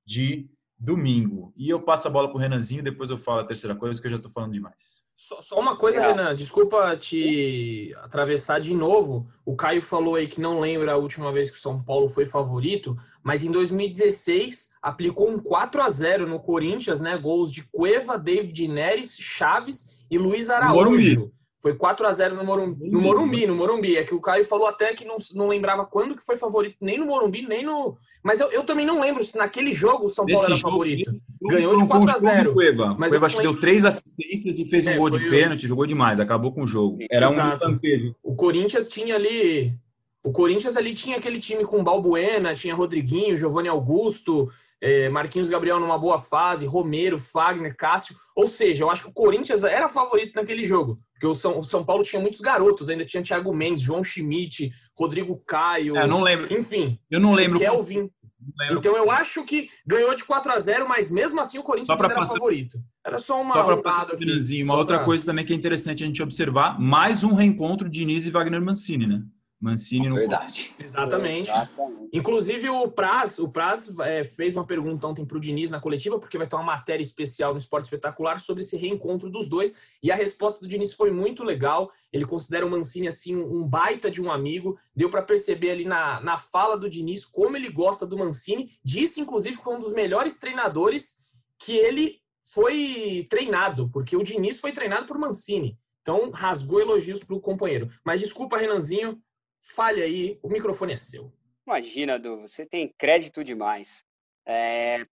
[0.06, 1.54] de domingo.
[1.56, 4.08] E eu passo a bola para o Renanzinho, depois eu falo a terceira coisa, que
[4.08, 5.04] eu já estou falando demais.
[5.22, 9.30] Só, só uma coisa, Renan, desculpa te atravessar de novo.
[9.46, 12.26] O Caio falou aí que não lembra a última vez que o São Paulo foi
[12.26, 17.16] favorito, mas em 2016 aplicou um 4 a 0 no Corinthians, né?
[17.20, 21.32] Gols de Cueva, David Neres, Chaves e Luiz Araújo.
[21.62, 23.95] Foi 4 a 0 no Morumbi, no Morumbi, no Morumbi.
[23.95, 26.97] É que o Caio falou até que não, não lembrava quando que foi favorito, nem
[26.97, 27.95] no Morumbi, nem no.
[28.24, 31.12] Mas eu, eu também não lembro se naquele jogo o São Paulo era jogo, favorito.
[31.39, 32.95] Ganhou de 4 a 0 Cueva.
[32.97, 35.86] Mas Cueva acho que deu três assistências e fez um é, gol de pênalti, jogou
[35.86, 36.97] demais, acabou com o jogo.
[37.12, 37.69] Era Exato.
[37.69, 39.76] um O Corinthians tinha ali.
[40.24, 44.50] O Corinthians ali tinha aquele time com Balbuena, tinha Rodriguinho, Giovanni Augusto,
[44.82, 48.15] é, Marquinhos Gabriel numa boa fase, Romero, Fagner, Cássio.
[48.36, 51.00] Ou seja, eu acho que o Corinthians era favorito naquele jogo.
[51.13, 54.72] Porque o São, o São Paulo tinha muitos garotos, ainda tinha Thiago Mendes, João Schmidt,
[54.98, 55.96] Rodrigo Caio.
[55.96, 56.52] É, não lembro.
[56.52, 57.00] Enfim.
[57.12, 57.60] Eu não lembro.
[57.60, 58.10] Kelvin.
[58.58, 58.80] Lembro.
[58.80, 62.10] Então eu acho que ganhou de 4 a 0 mas mesmo assim o Corinthians era
[62.10, 62.34] passar...
[62.34, 62.80] favorito.
[63.06, 65.06] Era só uma só um passar aqui, Uma outra pra...
[65.06, 68.60] coisa também que é interessante a gente observar, mais um reencontro de Diniz e Wagner
[68.60, 69.22] Mancini, né?
[69.62, 70.74] Mancini no Verdade.
[70.80, 71.50] Exatamente.
[71.50, 72.10] Exatamente.
[72.12, 76.19] Inclusive o Praz, o Praz é, fez uma pergunta ontem para o Diniz na coletiva,
[76.19, 79.97] porque vai ter uma matéria especial no Esporte Espetacular sobre esse reencontro dos dois.
[80.02, 81.91] E a resposta do Diniz foi muito legal.
[82.12, 84.80] Ele considera o Mancini assim um baita de um amigo.
[84.95, 88.67] Deu para perceber ali na, na fala do Diniz como ele gosta do Mancini.
[88.84, 91.24] Disse, inclusive, que foi um dos melhores treinadores
[91.60, 95.78] que ele foi treinado, porque o Diniz foi treinado por Mancini.
[96.02, 97.89] Então, rasgou elogios para o companheiro.
[98.04, 99.21] Mas desculpa, Renanzinho,
[99.62, 101.32] Fale aí, o microfone é seu.
[101.65, 104.04] Imagina, Du, você tem crédito demais.
[104.45, 105.06] É,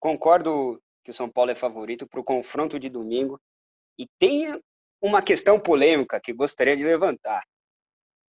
[0.00, 3.40] concordo que o São Paulo é favorito para o confronto de domingo.
[3.98, 4.60] E tem
[5.00, 7.44] uma questão polêmica que gostaria de levantar.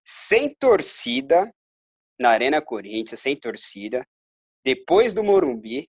[0.04, 1.54] Sem torcida,
[2.20, 4.06] na Arena Corinthians, sem torcida,
[4.64, 5.88] depois do Morumbi,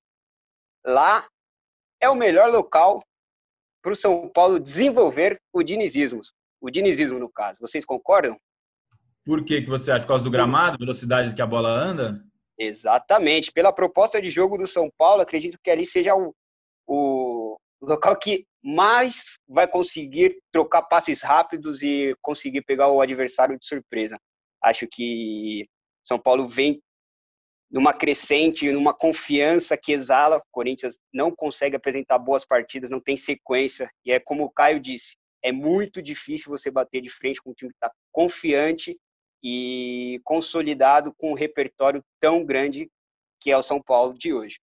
[0.84, 1.28] lá
[2.00, 3.04] é o melhor local
[3.82, 6.20] para o São Paulo desenvolver o dinizismo.
[6.60, 7.58] O dinizismo, no caso.
[7.60, 8.38] Vocês concordam?
[9.30, 10.02] Por que, que você acha?
[10.02, 12.20] Por causa do gramado, velocidade que a bola anda?
[12.58, 13.52] Exatamente.
[13.52, 16.34] Pela proposta de jogo do São Paulo, acredito que ali seja o,
[16.84, 23.64] o local que mais vai conseguir trocar passes rápidos e conseguir pegar o adversário de
[23.64, 24.18] surpresa.
[24.60, 25.64] Acho que
[26.02, 26.82] São Paulo vem
[27.70, 30.38] numa crescente, numa confiança que exala.
[30.38, 33.88] O Corinthians não consegue apresentar boas partidas, não tem sequência.
[34.04, 37.54] E é como o Caio disse, é muito difícil você bater de frente com um
[37.54, 38.98] time que está confiante
[39.42, 42.90] e consolidado com um repertório tão grande
[43.40, 44.58] que é o São Paulo de hoje.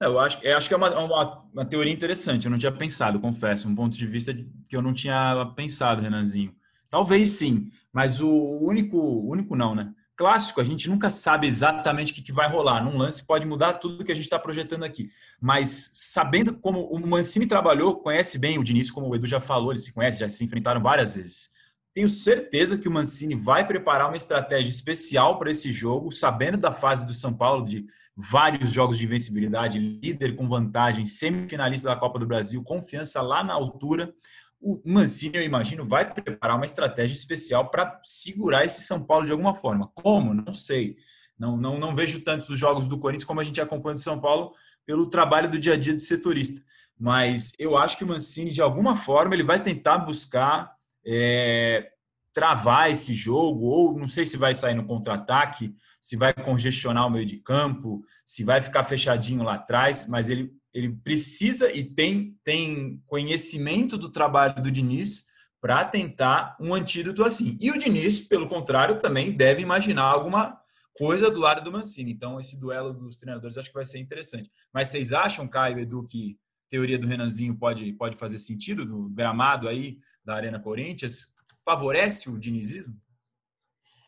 [0.00, 2.46] É, eu acho, eu acho que é uma, uma, uma, teoria interessante.
[2.46, 6.54] Eu não tinha pensado, confesso, um ponto de vista que eu não tinha pensado, Renanzinho.
[6.90, 9.92] Talvez sim, mas o único, único não, né?
[10.16, 12.82] Clássico, a gente nunca sabe exatamente o que, que vai rolar.
[12.82, 15.10] Num lance pode mudar tudo que a gente está projetando aqui.
[15.40, 19.70] Mas sabendo como o Mancini trabalhou, conhece bem o Diniz, como o Edu já falou,
[19.70, 21.50] eles se conhecem, já se enfrentaram várias vezes.
[21.98, 26.70] Tenho certeza que o Mancini vai preparar uma estratégia especial para esse jogo, sabendo da
[26.70, 32.16] fase do São Paulo, de vários jogos de invencibilidade, líder com vantagem, semifinalista da Copa
[32.16, 34.14] do Brasil, confiança lá na altura.
[34.60, 39.32] O Mancini, eu imagino, vai preparar uma estratégia especial para segurar esse São Paulo de
[39.32, 39.90] alguma forma.
[39.92, 40.32] Como?
[40.32, 40.98] Não sei.
[41.36, 44.20] Não, não, não vejo tantos os jogos do Corinthians como a gente acompanha do São
[44.20, 44.52] Paulo
[44.86, 46.62] pelo trabalho do dia a dia de setorista.
[46.96, 50.77] Mas eu acho que o Mancini, de alguma forma, ele vai tentar buscar
[51.10, 51.90] é,
[52.34, 57.10] travar esse jogo, ou não sei se vai sair no contra-ataque, se vai congestionar o
[57.10, 62.36] meio de campo, se vai ficar fechadinho lá atrás, mas ele, ele precisa e tem,
[62.44, 65.24] tem conhecimento do trabalho do Diniz
[65.60, 67.56] para tentar um antídoto assim.
[67.60, 70.60] E o Diniz, pelo contrário, também deve imaginar alguma
[70.92, 72.12] coisa do lado do Mancini.
[72.12, 74.50] Então, esse duelo dos treinadores acho que vai ser interessante.
[74.72, 79.68] Mas vocês acham, Caio, Edu, que teoria do Renanzinho pode, pode fazer sentido no gramado
[79.68, 81.26] aí da Arena Corinthians?
[81.64, 82.94] Favorece o dinizismo?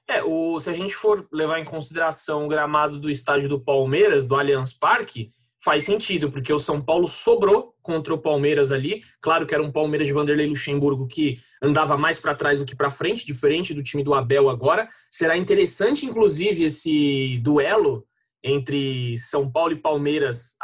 [0.07, 4.27] É, o, se a gente for levar em consideração o gramado do estádio do Palmeiras,
[4.27, 5.31] do Allianz Parque,
[5.65, 9.03] faz sentido, porque o São Paulo sobrou contra o Palmeiras ali.
[9.21, 12.77] Claro que era um Palmeiras de Vanderlei Luxemburgo que andava mais para trás do que
[12.77, 14.89] para frente, diferente do time do Abel agora.
[15.11, 18.07] Será interessante, inclusive, esse duelo
[18.43, 20.57] entre São Paulo e Palmeiras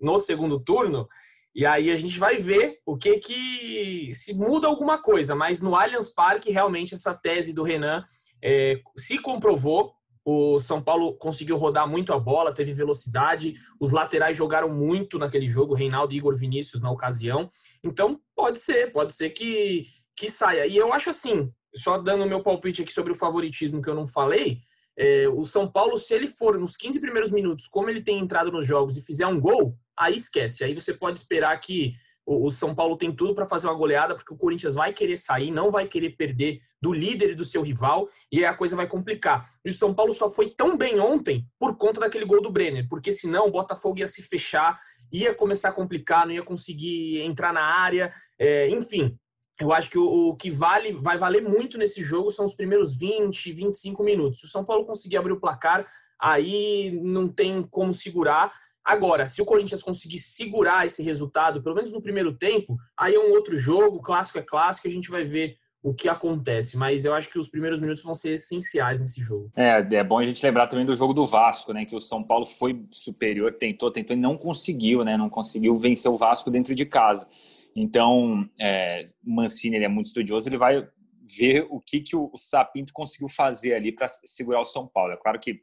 [0.00, 1.06] no segundo turno.
[1.54, 5.76] E aí a gente vai ver o que que se muda alguma coisa, mas no
[5.76, 8.04] Allianz Parque realmente essa tese do Renan
[8.42, 9.92] é, se comprovou
[10.24, 15.46] o São Paulo conseguiu rodar muito a bola, teve velocidade, os laterais jogaram muito naquele
[15.46, 17.50] jogo, Reinaldo e Igor Vinícius na ocasião.
[17.82, 19.84] Então, pode ser, pode ser que,
[20.16, 20.66] que saia.
[20.66, 24.06] E eu acho assim, só dando meu palpite aqui sobre o favoritismo que eu não
[24.06, 24.60] falei,
[24.96, 28.52] é, o São Paulo, se ele for nos 15 primeiros minutos, como ele tem entrado
[28.52, 30.64] nos jogos e fizer um gol, aí esquece.
[30.64, 34.32] Aí você pode esperar que o, São Paulo tem tudo para fazer uma goleada, porque
[34.32, 38.08] o Corinthians vai querer sair, não vai querer perder do líder e do seu rival,
[38.30, 39.48] e aí a coisa vai complicar.
[39.64, 42.86] E o São Paulo só foi tão bem ontem por conta daquele gol do Brenner,
[42.88, 44.80] porque senão o Botafogo ia se fechar,
[45.12, 49.16] ia começar a complicar, não ia conseguir entrar na área, é, enfim.
[49.60, 52.98] Eu acho que o, o, que vale, vai valer muito nesse jogo são os primeiros
[52.98, 54.40] 20, 25 minutos.
[54.40, 55.86] Se o São Paulo conseguir abrir o placar,
[56.18, 58.52] aí não tem como segurar.
[58.84, 63.18] Agora, se o Corinthians conseguir segurar esse resultado, pelo menos no primeiro tempo, aí é
[63.18, 66.76] um outro jogo, clássico é clássico, a gente vai ver o que acontece.
[66.76, 69.50] Mas eu acho que os primeiros minutos vão ser essenciais nesse jogo.
[69.56, 71.84] É, é bom a gente lembrar também do jogo do Vasco, né?
[71.84, 75.16] Que o São Paulo foi superior, tentou, tentou e não conseguiu, né?
[75.16, 77.26] Não conseguiu vencer o Vasco dentro de casa.
[77.74, 80.86] Então, é, Mancini ele é muito estudioso, ele vai
[81.24, 85.12] ver o que, que o, Sapinto conseguiu fazer ali para segurar o São Paulo.
[85.12, 85.62] É claro que ele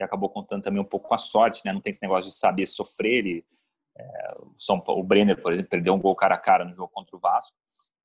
[0.00, 1.72] acabou contando também um pouco com a sorte, né?
[1.72, 3.18] Não tem esse negócio de saber sofrer.
[3.18, 3.44] Ele,
[3.98, 6.72] é, o, São Paulo, o Brenner, por exemplo, perdeu um gol cara a cara no
[6.72, 7.56] jogo contra o Vasco.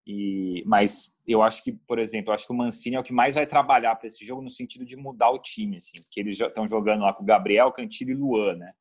[0.07, 3.13] E, mas eu acho que, por exemplo, eu acho que o Mancini é o que
[3.13, 6.37] mais vai trabalhar para esse jogo no sentido de mudar o time, assim, porque eles
[6.37, 8.71] já estão jogando lá com o Gabriel, Cantilho e Luan, né?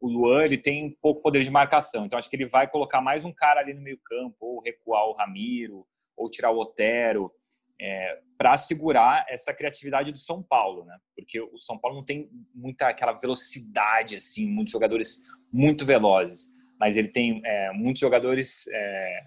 [0.00, 3.24] O Luan ele tem pouco poder de marcação, então acho que ele vai colocar mais
[3.24, 7.32] um cara ali no meio campo, ou recuar o Ramiro, ou tirar o Otero
[7.80, 10.96] é, para segurar essa criatividade do São Paulo, né?
[11.16, 16.96] Porque o São Paulo não tem muita aquela velocidade assim, muitos jogadores muito velozes, mas
[16.96, 19.24] ele tem é, muitos jogadores é,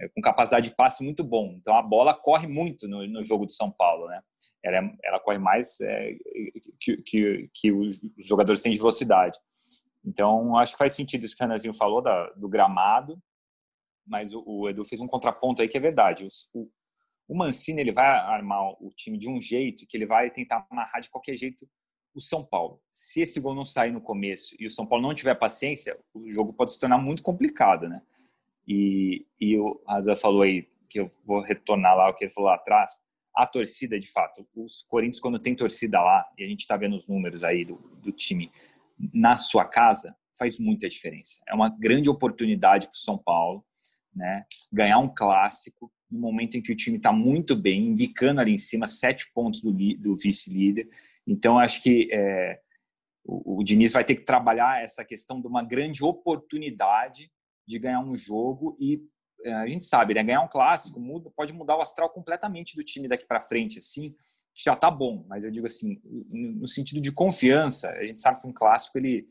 [0.00, 1.54] é com capacidade de passe muito bom.
[1.58, 4.20] Então a bola corre muito no, no jogo do São Paulo, né?
[4.62, 6.12] Ela, é, ela corre mais é,
[6.80, 9.38] que, que, que, os jogadores têm de velocidade.
[10.04, 13.18] Então acho que faz sentido isso que o Renazinho falou da, do gramado,
[14.06, 16.26] mas o, Edu fez um contraponto aí que é verdade.
[17.26, 21.00] O Mancini ele vai armar o time de um jeito que ele vai tentar amarrar
[21.00, 21.68] de qualquer jeito
[22.14, 22.80] o São Paulo.
[22.90, 26.30] Se esse gol não sair no começo e o São Paulo não tiver paciência, o
[26.30, 28.02] jogo pode se tornar muito complicado, né?
[28.66, 32.50] E, e o Raza falou aí, que eu vou retornar lá o que ele falou
[32.50, 33.02] lá atrás,
[33.34, 36.94] a torcida, de fato, os Corinthians, quando tem torcida lá, e a gente está vendo
[36.94, 38.50] os números aí do, do time
[39.12, 41.42] na sua casa, faz muita diferença.
[41.48, 43.64] É uma grande oportunidade para o São Paulo,
[44.14, 44.46] né?
[44.72, 48.58] Ganhar um clássico no momento em que o time está muito bem, indicando ali em
[48.58, 50.88] cima sete pontos do, do vice-líder.
[51.26, 52.60] Então, acho que é,
[53.24, 57.30] o, o Diniz vai ter que trabalhar essa questão de uma grande oportunidade
[57.66, 59.02] de ganhar um jogo e
[59.42, 62.84] é, a gente sabe, né, ganhar um clássico muda, pode mudar o astral completamente do
[62.84, 64.14] time daqui para frente, assim,
[64.54, 66.00] já está bom, mas eu digo assim,
[66.30, 69.26] no sentido de confiança, a gente sabe que um clássico ele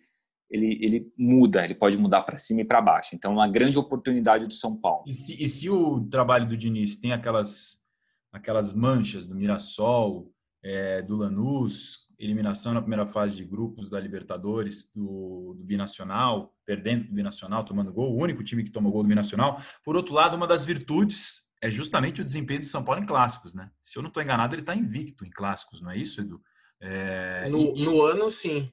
[0.50, 3.16] ele, ele muda, ele pode mudar para cima e para baixo.
[3.16, 5.04] Então, uma grande oportunidade do São Paulo.
[5.08, 7.84] E se, e se, o trabalho do Diniz tem aquelas,
[8.32, 10.32] aquelas manchas do Mirassol,
[10.64, 17.08] é, do Lanús, eliminação na primeira fase de grupos da Libertadores, do, do Binacional, perdendo
[17.08, 19.60] do Binacional, tomando gol, o único time que tomou gol do Binacional.
[19.84, 23.54] Por outro lado, uma das virtudes é justamente o desempenho do São Paulo em clássicos,
[23.54, 23.72] né?
[23.82, 26.42] Se eu não estou enganado, ele está invicto em clássicos, não é isso, Edu?
[26.80, 28.72] É, no, e, no ano, sim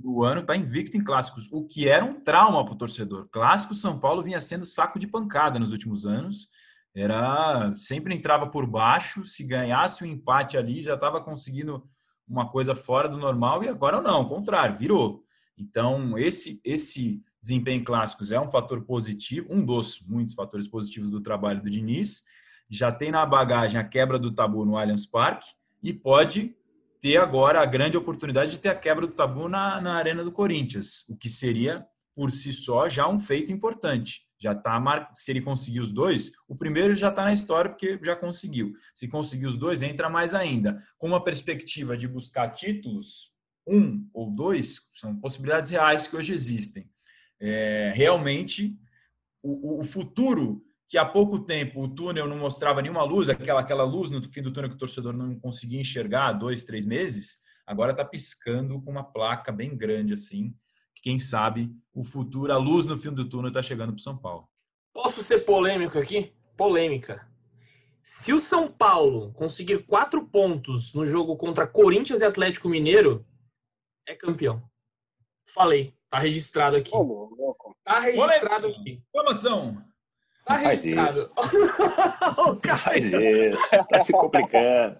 [0.00, 3.28] do ano está invicto em clássicos, o que era um trauma para o torcedor.
[3.30, 6.48] Clássico São Paulo vinha sendo saco de pancada nos últimos anos.
[6.94, 11.86] Era sempre entrava por baixo, se ganhasse o um empate ali já estava conseguindo
[12.26, 15.22] uma coisa fora do normal e agora não, ao contrário, virou.
[15.56, 21.10] Então, esse esse desempenho em clássicos é um fator positivo, um dos muitos fatores positivos
[21.10, 22.24] do trabalho do Diniz.
[22.68, 25.48] Já tem na bagagem a quebra do tabu no Allianz Parque
[25.82, 26.56] e pode
[27.00, 30.32] ter agora a grande oportunidade de ter a quebra do tabu na, na Arena do
[30.32, 34.22] Corinthians, o que seria, por si só, já um feito importante.
[34.38, 35.10] Já tá mar...
[35.14, 38.72] Se ele conseguir os dois, o primeiro já está na história porque já conseguiu.
[38.94, 40.82] Se conseguir os dois, entra mais ainda.
[40.98, 43.32] Com uma perspectiva de buscar títulos,
[43.66, 46.90] um ou dois, são possibilidades reais que hoje existem.
[47.38, 48.78] É, realmente,
[49.42, 53.84] o, o, futuro, que há pouco tempo o túnel não mostrava nenhuma luz, aquela, aquela
[53.84, 57.44] luz no fim do túnel que o torcedor não conseguia enxergar há dois, três meses,
[57.64, 60.52] agora está piscando com uma placa bem grande assim.
[61.00, 64.48] Quem sabe o futuro, a luz no fim do túnel está chegando para São Paulo.
[64.92, 66.34] Posso ser polêmico aqui?
[66.56, 67.24] Polêmica.
[68.02, 73.24] Se o São Paulo conseguir quatro pontos no jogo contra Corinthians e Atlético Mineiro,
[74.08, 74.60] é campeão.
[75.46, 76.90] Falei, tá registrado aqui.
[77.84, 79.00] Tá registrado aqui.
[79.08, 79.89] Informação.
[80.50, 81.30] Tá não registrado.
[82.50, 82.78] o Caio...
[82.78, 83.70] faz isso.
[83.88, 84.96] Tá se complicando.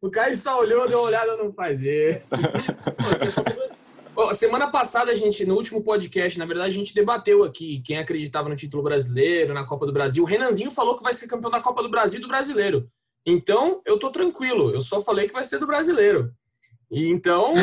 [0.00, 2.34] O Caio, o só olhou, deu uma olhada, não faz isso.
[4.34, 8.50] Semana passada, a gente, no último podcast, na verdade, a gente debateu aqui quem acreditava
[8.50, 10.22] no título brasileiro, na Copa do Brasil.
[10.22, 12.86] O Renanzinho falou que vai ser campeão da Copa do Brasil e do brasileiro.
[13.24, 14.70] Então, eu tô tranquilo.
[14.74, 16.32] Eu só falei que vai ser do brasileiro.
[16.90, 17.54] E então,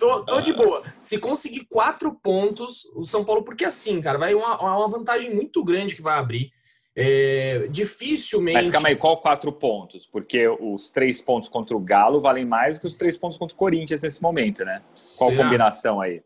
[0.00, 0.82] tô, tô de boa.
[0.98, 5.62] Se conseguir quatro pontos, o São Paulo, porque assim, cara, vai uma, uma vantagem muito
[5.62, 6.50] grande que vai abrir.
[6.96, 8.56] É, dificilmente.
[8.56, 10.06] Mas calma aí, qual quatro pontos?
[10.06, 13.54] Porque os três pontos contra o Galo valem mais do que os três pontos contra
[13.54, 14.82] o Corinthians nesse momento, né?
[15.16, 15.44] Qual Será?
[15.44, 16.20] combinação aí?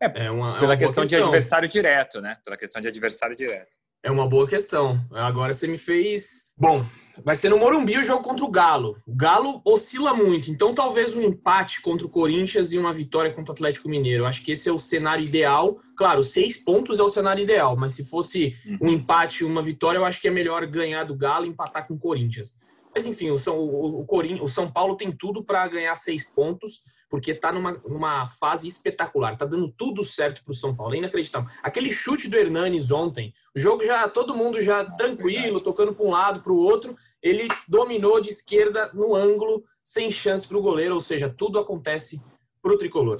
[0.00, 2.38] É, é uma, pela é uma questão, questão de adversário direto, né?
[2.44, 3.76] Pela questão de adversário direto.
[4.02, 5.00] É uma boa questão.
[5.10, 6.52] Agora você me fez.
[6.56, 6.84] Bom,
[7.24, 8.96] vai ser no Morumbi o jogo contra o Galo.
[9.06, 13.52] O Galo oscila muito, então talvez um empate contra o Corinthians e uma vitória contra
[13.52, 14.24] o Atlético Mineiro.
[14.24, 15.78] Acho que esse é o cenário ideal.
[15.96, 18.92] Claro, seis pontos é o cenário ideal, mas se fosse um uhum.
[18.92, 21.94] empate e uma vitória, eu acho que é melhor ganhar do Galo e empatar com
[21.94, 22.56] o Corinthians.
[22.98, 26.82] Mas enfim, o São, o, o, o São Paulo tem tudo para ganhar seis pontos,
[27.08, 29.34] porque está numa, numa fase espetacular.
[29.34, 30.96] Está dando tudo certo para o São Paulo.
[30.96, 31.48] É inacreditável.
[31.62, 36.10] Aquele chute do Hernanes ontem, o jogo já, todo mundo já tranquilo, tocando para um
[36.10, 36.96] lado, para o outro.
[37.22, 40.94] Ele dominou de esquerda no ângulo, sem chance para o goleiro.
[40.94, 42.20] Ou seja, tudo acontece
[42.60, 43.16] para o tricolor.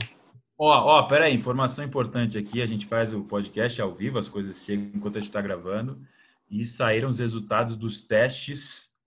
[0.59, 2.61] Ó, ó, peraí, informação importante aqui.
[2.61, 6.01] A gente faz o podcast ao vivo, as coisas chegam enquanto a gente está gravando.
[6.51, 8.98] E saíram os resultados dos testes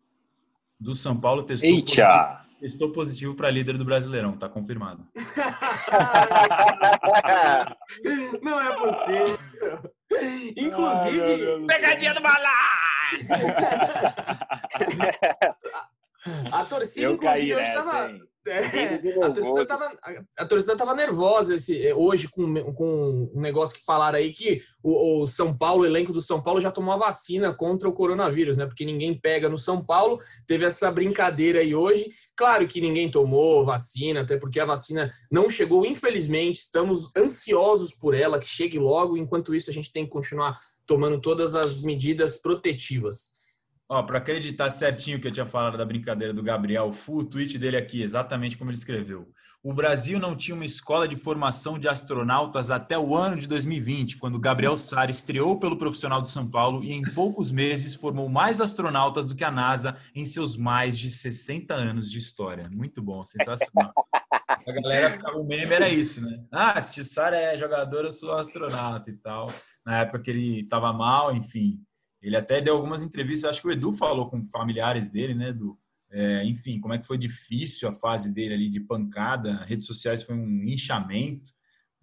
[0.81, 1.85] do São Paulo testou Eita.
[1.85, 5.05] positivo, testou positivo para líder do Brasileirão, tá confirmado.
[8.41, 9.37] Não é possível.
[10.57, 12.71] Inclusive, Ai, pegadinha do balá!
[16.51, 18.31] A torcida, Eu inclusive, hoje estava.
[18.47, 19.91] É, a, torcida tava,
[20.35, 24.59] a, torcida tava nervosa esse, é, hoje com, com um negócio que falaram aí que
[24.81, 27.93] o, o, São Paulo, o elenco do São Paulo já tomou a vacina contra o
[27.93, 28.65] coronavírus, né?
[28.65, 30.17] Porque ninguém pega no São Paulo.
[30.47, 32.07] Teve essa brincadeira aí hoje.
[32.35, 36.55] Claro que ninguém tomou vacina, até porque a vacina não chegou, infelizmente.
[36.55, 39.17] Estamos ansiosos por ela, que chegue logo.
[39.17, 40.57] Enquanto isso, a gente tem que continuar
[40.87, 43.40] tomando todas as medidas protetivas.
[43.91, 47.57] Ó, para acreditar certinho que eu tinha falado da brincadeira do Gabriel Fu, o tweet
[47.57, 49.27] dele aqui, exatamente como ele escreveu.
[49.61, 54.15] O Brasil não tinha uma escola de formação de astronautas até o ano de 2020,
[54.15, 58.61] quando Gabriel Sara estreou pelo profissional do São Paulo e em poucos meses formou mais
[58.61, 62.63] astronautas do que a NASA em seus mais de 60 anos de história.
[62.73, 63.91] Muito bom, sensacional.
[64.47, 66.41] A galera ficava, o meme era isso, né?
[66.49, 69.47] Ah, se o Sara é jogador, eu sou astronauta e tal.
[69.85, 71.77] Na época que ele estava mal, enfim.
[72.21, 75.77] Ele até deu algumas entrevistas, acho que o Edu falou com familiares dele, né, Edu?
[76.09, 80.21] É, enfim, como é que foi difícil a fase dele ali de pancada, redes sociais
[80.21, 81.53] foi um inchamento,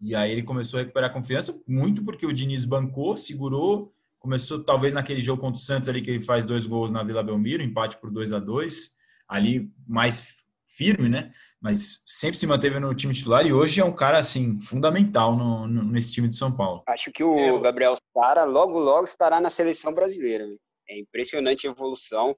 [0.01, 4.65] e aí ele começou a recuperar a confiança, muito porque o Diniz bancou, segurou, começou
[4.65, 7.63] talvez naquele jogo contra o Santos ali que ele faz dois gols na Vila Belmiro,
[7.63, 8.97] empate por 2 a 2
[9.29, 10.43] ali mais
[10.79, 11.33] firme, né?
[11.61, 15.67] Mas sempre se manteve no time titular e hoje é um cara assim fundamental no,
[15.67, 16.85] no nesse time de São Paulo.
[16.87, 17.61] Acho que o é.
[17.61, 20.47] Gabriel Sara logo logo estará na seleção brasileira.
[20.47, 20.55] Né?
[20.89, 22.33] É impressionante a evolução.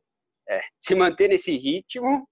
[0.48, 2.26] É, se manter nesse ritmo,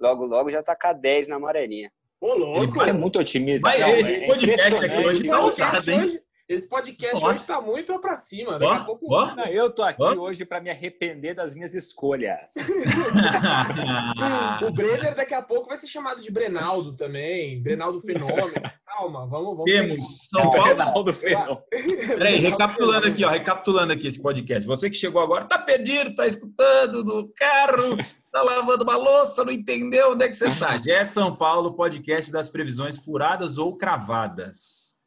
[0.00, 1.90] logo logo já tá com a 10 na amarelinha.
[2.18, 2.78] Ô, louco!
[2.78, 3.68] Você é muito otimista.
[3.68, 6.21] Mas não, esse é podcast aqui hoje tá ousado, hein?
[6.52, 7.28] Esse podcast Nossa.
[7.28, 8.58] hoje tá muito pra cima.
[8.58, 9.08] Daqui a pouco.
[9.08, 12.52] Não, eu tô aqui hoje para me arrepender das minhas escolhas.
[14.62, 17.62] o Brenner daqui a pouco vai ser chamado de Brenaldo também.
[17.62, 18.52] Brenaldo Fenômeno.
[18.84, 19.56] Calma, vamos.
[19.56, 20.62] vamos Temos São Paulo.
[20.62, 21.62] Brenaldo Fenômeno.
[22.06, 23.30] Peraí, recapitulando aqui, ó.
[23.30, 24.66] Recapitulando aqui esse podcast.
[24.66, 27.96] Você que chegou agora, tá perdido, tá escutando do carro,
[28.30, 30.78] tá lavando uma louça, não entendeu onde é que você tá.
[30.86, 35.00] É São Paulo, podcast das previsões furadas ou cravadas.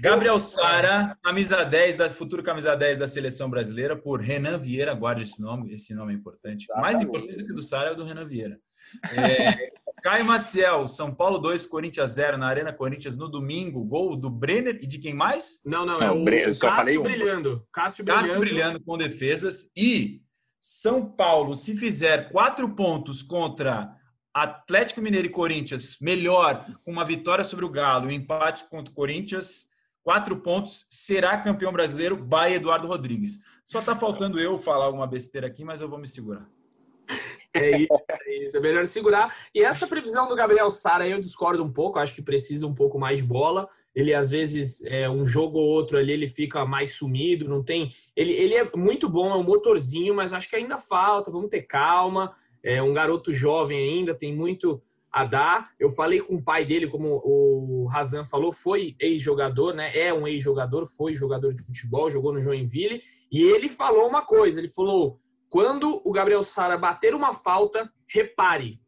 [0.00, 5.22] Gabriel Sara, camisa 10 da futuro camisa 10 da seleção brasileira por Renan Vieira, guarde
[5.22, 6.66] esse nome, esse nome é importante.
[6.76, 8.58] Mais importante do que do Sara é o do Renan Vieira.
[9.12, 9.72] É,
[10.02, 14.78] Caio Maciel, São Paulo 2, Corinthians 0 na Arena Corinthians no domingo, gol do Brenner
[14.82, 15.62] e de quem mais?
[15.64, 17.04] Não, não, é o, o só Cássio um.
[17.04, 17.66] brilhando.
[17.72, 18.26] Cássio brilhando.
[18.26, 20.20] Cássio brilhando com defesas e
[20.60, 23.96] São Paulo, se fizer quatro pontos contra
[24.34, 28.94] Atlético Mineiro e Corinthians melhor com uma vitória sobre o Galo um empate contra o
[28.94, 29.68] Corinthians,
[30.02, 33.38] quatro pontos, será campeão brasileiro by Eduardo Rodrigues.
[33.64, 36.48] Só está faltando eu falar alguma besteira aqui, mas eu vou me segurar.
[37.54, 39.34] É isso, é isso, é melhor segurar.
[39.54, 42.98] E essa previsão do Gabriel Sara eu discordo um pouco, acho que precisa um pouco
[42.98, 43.68] mais de bola.
[43.94, 47.90] Ele, às vezes, é, um jogo ou outro ali, ele fica mais sumido, não tem.
[48.16, 51.62] Ele, ele é muito bom, é um motorzinho, mas acho que ainda falta, vamos ter
[51.62, 52.32] calma.
[52.62, 54.82] É um garoto jovem ainda, tem muito
[55.12, 55.70] a dar.
[55.78, 59.94] Eu falei com o pai dele, como o Razan falou, foi ex-jogador, né?
[59.96, 63.00] É um ex-jogador, foi jogador de futebol, jogou no Joinville,
[63.30, 68.80] e ele falou uma coisa, ele falou: quando o Gabriel Sara bater uma falta, repare,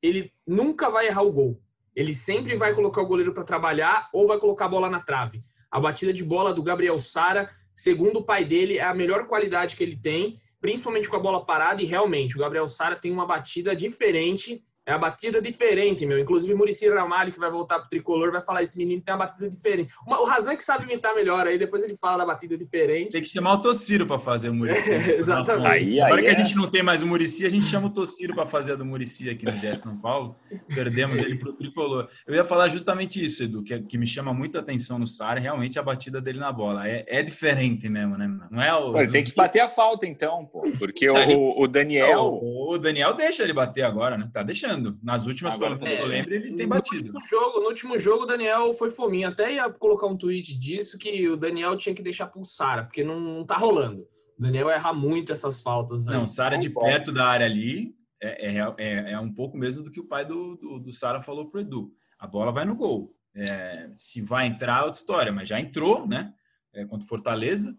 [0.00, 1.60] ele nunca vai errar o gol.
[1.96, 5.40] Ele sempre vai colocar o goleiro para trabalhar ou vai colocar a bola na trave.
[5.70, 9.76] A batida de bola do Gabriel Sara, segundo o pai dele, é a melhor qualidade
[9.76, 11.82] que ele tem, principalmente com a bola parada.
[11.82, 16.18] E realmente, o Gabriel Sara tem uma batida diferente é a batida diferente, meu.
[16.18, 19.24] Inclusive, o Murici Ramalho, que vai voltar pro tricolor, vai falar: esse menino tem uma
[19.24, 19.94] batida diferente.
[20.06, 23.12] Uma, o Razan que sabe imitar melhor aí, depois ele fala da batida diferente.
[23.12, 24.92] Tem que chamar o Tociro para fazer o Murici.
[24.92, 25.66] É, exatamente.
[25.66, 27.90] Aí, Agora aí, que a gente não tem mais o Murici, a gente chama o
[27.90, 30.36] Tociro para fazer a do Murici aqui no GS São Paulo.
[30.74, 32.08] Perdemos ele pro tricolor.
[32.26, 35.78] Eu ia falar justamente isso, Edu, que, que me chama muita atenção no Sara, realmente
[35.78, 36.86] a batida dele na bola.
[36.86, 38.30] É, é diferente mesmo, né?
[38.50, 38.98] Não é o.
[38.98, 40.62] Ele tem que bater a falta, então, pô.
[40.78, 42.38] Porque o, o Daniel.
[42.42, 44.28] O, o Daniel deixa ele bater agora, né?
[44.32, 44.73] Tá deixando.
[45.02, 47.12] Nas últimas Agora, que eu lembro, ele tem batido.
[47.12, 49.28] No último, jogo, no último jogo, o Daniel foi fominho.
[49.28, 53.04] Até ia colocar um tweet disso que o Daniel tinha que deixar pro Sara, porque
[53.04, 54.02] não, não tá rolando.
[54.38, 56.08] O Daniel erra muito essas faltas.
[56.08, 56.14] Aí.
[56.14, 59.90] Não, Sara de perto da área ali é, é, é, é, um pouco mesmo do
[59.90, 61.92] que o pai do, do, do Sara falou pro Edu.
[62.18, 63.14] A bola vai no gol.
[63.34, 66.32] É, se vai entrar, é outra história, mas já entrou, né?
[66.72, 67.76] É, contra o Fortaleza.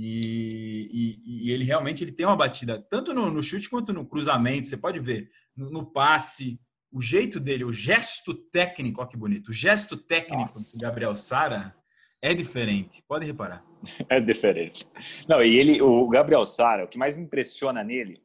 [0.00, 4.06] E, e, e, ele realmente ele tem uma batida, tanto no, no chute quanto no
[4.06, 4.68] cruzamento.
[4.68, 6.60] Você pode ver no, no passe,
[6.92, 10.78] o jeito dele, o gesto técnico, olha que bonito, o gesto técnico Nossa.
[10.78, 11.74] do Gabriel Sara
[12.22, 13.64] é diferente, pode reparar.
[14.08, 14.88] É diferente.
[15.28, 18.20] Não, e ele, o Gabriel Sara, o que mais me impressiona nele,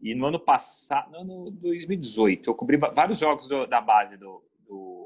[0.00, 4.42] e no ano passado, no ano 2018, eu cobri vários jogos do, da base do,
[4.66, 5.01] do,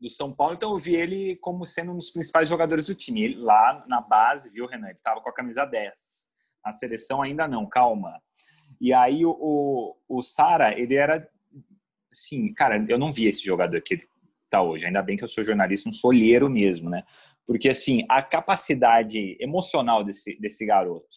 [0.00, 3.22] do, São Paulo, então eu vi ele como sendo um dos principais jogadores do time.
[3.22, 4.88] Ele, lá na base, viu, Renan?
[4.88, 6.30] Ele estava com a camisa 10.
[6.64, 8.20] A seleção ainda não, calma.
[8.80, 11.28] E aí o, o, o Sara, ele era
[12.12, 13.98] assim, cara, eu não vi esse jogador que
[14.48, 14.86] tá hoje.
[14.86, 17.04] Ainda bem que eu sou jornalista, um solheiro mesmo, né?
[17.46, 21.08] Porque, assim, a capacidade emocional desse, desse garoto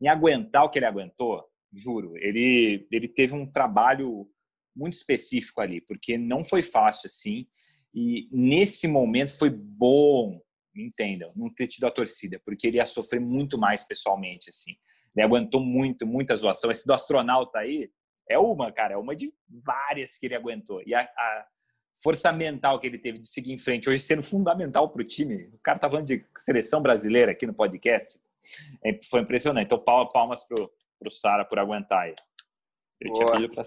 [0.00, 4.28] em aguentar o que ele aguentou, juro, ele, ele teve um trabalho
[4.74, 7.46] muito específico ali, porque não foi fácil, assim.
[7.94, 10.40] E nesse momento foi bom,
[10.74, 14.76] me entendam, não ter tido a torcida, porque ele ia sofrer muito mais pessoalmente, assim.
[15.16, 16.70] Ele aguentou muito, muita zoação.
[16.70, 17.90] Esse do astronauta aí,
[18.28, 20.82] é uma, cara, é uma de várias que ele aguentou.
[20.86, 21.46] E a, a
[22.02, 25.48] força mental que ele teve de seguir em frente, hoje sendo fundamental para o time.
[25.54, 28.18] O cara tá falando de seleção brasileira aqui no podcast.
[28.84, 29.66] É, foi impressionante.
[29.66, 32.14] Então, palmas pro, pro Sara por aguentar aí.
[33.00, 33.62] Ele tinha pedido pra...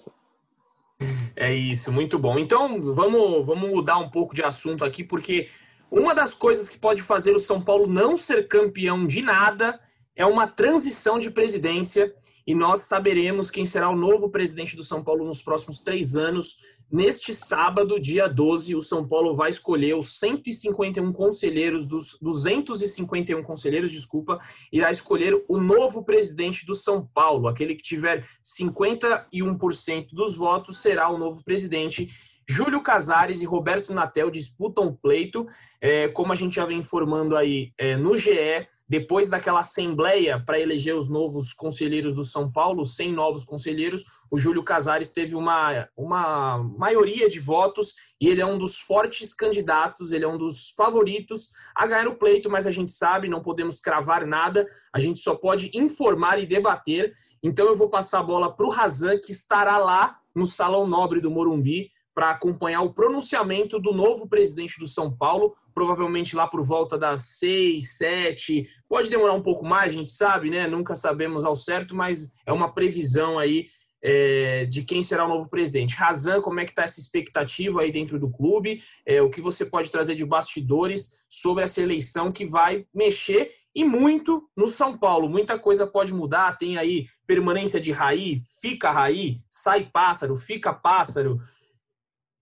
[1.35, 2.37] É isso, muito bom.
[2.37, 5.49] Então, vamos, vamos mudar um pouco de assunto aqui, porque
[5.89, 9.79] uma das coisas que pode fazer o São Paulo não ser campeão de nada
[10.15, 12.13] é uma transição de presidência
[12.45, 16.57] e nós saberemos quem será o novo presidente do São Paulo nos próximos três anos.
[16.91, 23.91] Neste sábado, dia 12, o São Paulo vai escolher os 151 conselheiros, dos 251 conselheiros,
[23.91, 24.39] desculpa,
[24.71, 27.47] irá escolher o novo presidente do São Paulo.
[27.47, 32.07] Aquele que tiver 51% dos votos será o novo presidente.
[32.49, 35.47] Júlio Casares e Roberto Natel disputam o pleito.
[35.79, 40.59] É, como a gente já vem informando aí é, no GE, depois daquela assembleia para
[40.59, 45.87] eleger os novos conselheiros do São Paulo, 100 novos conselheiros, o Júlio Casares teve uma,
[45.95, 50.71] uma maioria de votos e ele é um dos fortes candidatos, ele é um dos
[50.71, 55.21] favoritos a ganhar o pleito, mas a gente sabe, não podemos cravar nada, a gente
[55.21, 57.13] só pode informar e debater.
[57.41, 61.21] Então eu vou passar a bola para o Razan, que estará lá no Salão Nobre
[61.21, 66.61] do Morumbi para acompanhar o pronunciamento do novo presidente do São Paulo, provavelmente lá por
[66.63, 70.67] volta das seis, sete, pode demorar um pouco mais, a gente sabe, né?
[70.67, 73.65] Nunca sabemos ao certo, mas é uma previsão aí
[74.03, 75.95] é, de quem será o novo presidente.
[75.95, 78.81] Razan, como é que está essa expectativa aí dentro do clube?
[79.05, 83.85] É, o que você pode trazer de bastidores sobre essa eleição que vai mexer e
[83.85, 85.29] muito no São Paulo?
[85.29, 91.39] Muita coisa pode mudar, tem aí permanência de Raí, fica Raí, sai pássaro, fica pássaro.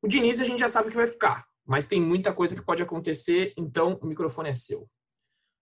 [0.01, 2.81] O Diniz a gente já sabe que vai ficar mas tem muita coisa que pode
[2.81, 4.89] acontecer, então o microfone é seu.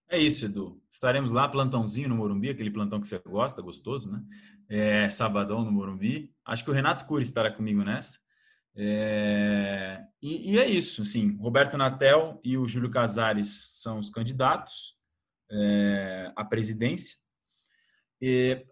[0.08, 0.82] É isso, Edu.
[0.90, 4.22] Estaremos lá, plantãozinho no Morumbi, aquele plantão que você gosta, gostoso, né?
[4.70, 6.32] É, sabadão no Morumbi.
[6.46, 8.18] Acho que o Renato Cury estará comigo nessa.
[8.74, 11.36] É, e, e, é isso, sim.
[11.36, 14.96] Roberto Natel e o Júlio Casares são os candidatos
[15.50, 17.18] é, à presidência.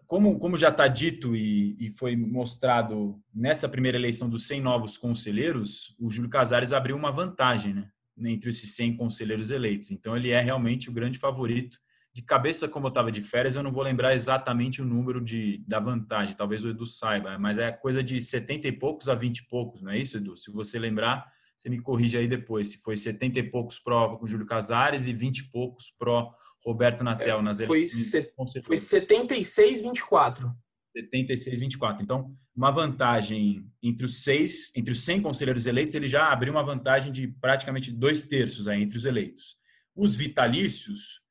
[0.05, 4.97] Como, como já está dito e, e, foi mostrado nessa primeira eleição dos 100 novos
[4.97, 7.89] conselheiros, o Júlio Casares abriu uma vantagem né,
[8.31, 9.89] entre esses 100 conselheiros eleitos.
[9.89, 11.79] Então, ele é realmente o grande favorito
[12.17, 15.63] de cabeça, como eu estava de férias, eu não vou lembrar exatamente o número de,
[15.67, 19.37] da vantagem, talvez o Edu saiba, mas é coisa de 70 e poucos a 20
[19.37, 20.35] e poucos, não é isso, Edu?
[20.35, 24.25] Se você lembrar, você me corrige aí depois, se foi 70 e poucos pró com
[24.25, 26.33] Júlio Casares e 20 e poucos pró
[26.67, 28.11] Roberto Natel é, nas eleições.
[28.35, 30.53] Foi, foi 76 24.
[30.93, 32.03] 76 24.
[32.03, 36.63] Então, uma vantagem entre os seis, entre os 100 conselheiros eleitos, ele já abriu uma
[36.63, 39.55] vantagem de praticamente dois terços aí entre os eleitos.
[39.95, 41.21] Os vitalícios,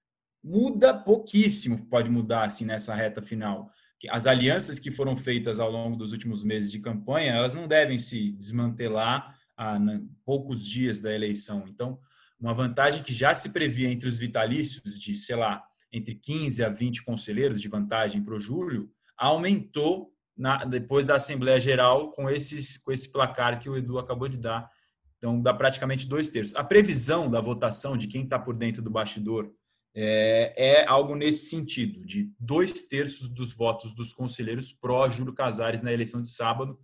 [0.43, 3.71] muda pouquíssimo, pode mudar assim nessa reta final.
[4.09, 7.99] As alianças que foram feitas ao longo dos últimos meses de campanha, elas não devem
[7.99, 9.79] se desmantelar a
[10.25, 11.65] poucos dias da eleição.
[11.69, 11.99] Então,
[12.39, 15.63] uma vantagem que já se previa entre os vitalícios de, sei lá,
[15.93, 21.59] entre 15 a 20 conselheiros de vantagem para o Júlio, aumentou na, depois da Assembleia
[21.59, 24.71] Geral com, esses, com esse placar que o Edu acabou de dar.
[25.17, 26.55] Então, dá praticamente dois terços.
[26.55, 29.51] A previsão da votação de quem está por dentro do bastidor
[29.95, 35.91] é, é, algo nesse sentido, de dois terços dos votos dos conselheiros pró-Júlio Casares na
[35.91, 36.79] eleição de sábado.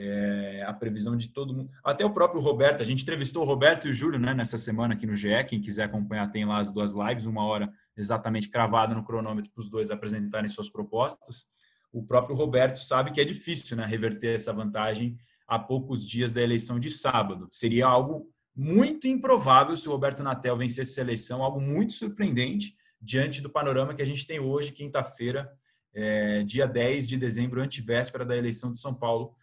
[0.00, 1.70] É, a previsão de todo mundo.
[1.82, 4.94] Até o próprio Roberto, a gente entrevistou o Roberto e o Júlio né, nessa semana
[4.94, 5.42] aqui no GE.
[5.48, 9.60] Quem quiser acompanhar, tem lá as duas lives, uma hora exatamente cravada no cronômetro para
[9.60, 11.48] os dois apresentarem suas propostas.
[11.92, 15.18] O próprio Roberto sabe que é difícil né, reverter essa vantagem
[15.48, 17.48] a poucos dias da eleição de sábado.
[17.50, 23.40] Seria algo muito improvável se o Roberto Natel vencesse essa eleição, algo muito surpreendente diante
[23.40, 25.50] do panorama que a gente tem hoje, quinta-feira,
[25.94, 29.34] é, dia 10 de dezembro, antivéspera da eleição de São Paulo,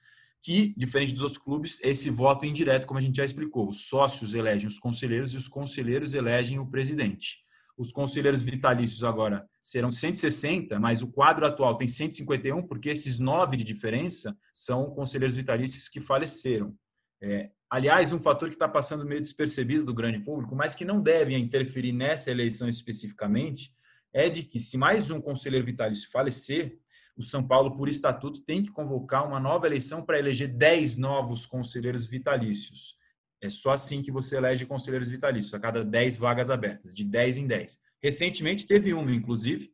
[0.46, 4.36] que, diferente dos outros clubes, esse voto indireto, como a gente já explicou, os sócios
[4.36, 7.40] elegem os conselheiros e os conselheiros elegem o presidente.
[7.76, 13.58] Os conselheiros vitalícios agora serão 160, mas o quadro atual tem 151, porque esses nove
[13.58, 16.78] de diferença são conselheiros vitalícios que faleceram.
[17.20, 21.02] É, aliás, um fator que está passando meio despercebido do grande público, mas que não
[21.02, 23.74] deve interferir nessa eleição especificamente,
[24.14, 26.78] é de que se mais um conselheiro vitalício falecer,
[27.18, 31.46] o São Paulo, por estatuto, tem que convocar uma nova eleição para eleger 10 novos
[31.46, 32.96] conselheiros vitalícios.
[33.42, 37.38] É só assim que você elege conselheiros vitalícios, a cada 10 vagas abertas, de 10
[37.38, 37.80] em 10.
[38.02, 39.72] Recentemente teve uma, inclusive,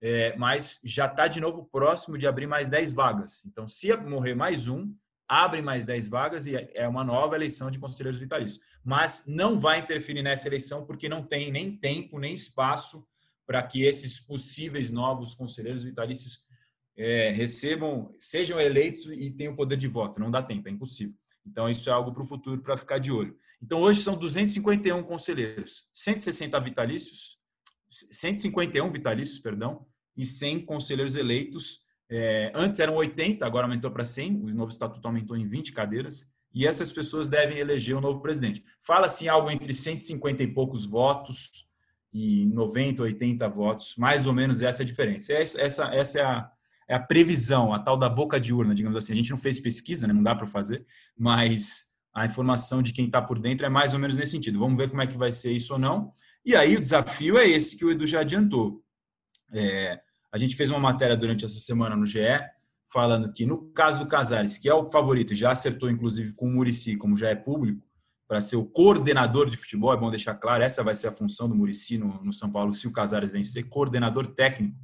[0.00, 3.44] é, mas já está de novo próximo de abrir mais 10 vagas.
[3.46, 4.94] Então, se morrer mais um,
[5.26, 8.60] abre mais 10 vagas e é uma nova eleição de conselheiros vitalícios.
[8.84, 13.06] Mas não vai interferir nessa eleição porque não tem nem tempo, nem espaço
[13.46, 16.43] para que esses possíveis novos conselheiros vitalícios
[16.96, 20.20] é, recebam, sejam eleitos e tenham poder de voto.
[20.20, 21.14] Não dá tempo, é impossível.
[21.46, 23.36] Então, isso é algo para o futuro para ficar de olho.
[23.62, 27.38] Então, hoje são 251 conselheiros, 160 vitalícios,
[27.90, 29.86] 151 vitalícios, perdão,
[30.16, 35.06] e 100 conselheiros eleitos é, antes eram 80, agora aumentou para 100, o novo estatuto
[35.06, 38.64] aumentou em 20 cadeiras, e essas pessoas devem eleger o novo presidente.
[38.78, 41.64] Fala-se algo entre 150 e poucos votos
[42.12, 45.32] e 90, 80 votos, mais ou menos essa é a diferença.
[45.32, 46.50] Essa, essa, essa é, a,
[46.88, 49.12] é a previsão, a tal da boca de urna, digamos assim.
[49.12, 50.12] A gente não fez pesquisa, né?
[50.12, 50.84] não dá para fazer,
[51.16, 54.58] mas a informação de quem está por dentro é mais ou menos nesse sentido.
[54.58, 56.12] Vamos ver como é que vai ser isso ou não.
[56.44, 58.82] E aí o desafio é esse que o Edu já adiantou.
[59.52, 60.00] É,
[60.32, 62.36] a gente fez uma matéria durante essa semana no GE
[62.92, 66.50] falando que no caso do Casares, que é o favorito, já acertou inclusive com o
[66.50, 67.84] Murici, como já é público,
[68.28, 71.48] para ser o coordenador de futebol, é bom deixar claro, essa vai ser a função
[71.48, 74.76] do Murici no, no São Paulo, se o Casares vencer, coordenador técnico,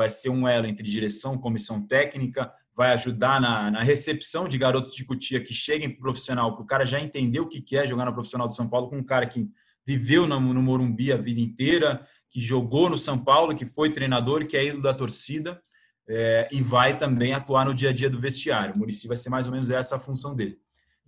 [0.00, 4.94] vai ser um elo entre direção, comissão técnica, vai ajudar na, na recepção de garotos
[4.94, 7.86] de cutia que cheguem para o profissional, para o cara já entender o que é
[7.86, 9.50] jogar no profissional do São Paulo com um cara que
[9.86, 14.46] viveu no, no Morumbi a vida inteira, que jogou no São Paulo, que foi treinador,
[14.46, 15.60] que é ídolo da torcida
[16.08, 18.74] é, e vai também atuar no dia a dia do vestiário.
[18.74, 20.56] O Murici vai ser mais ou menos essa a função dele.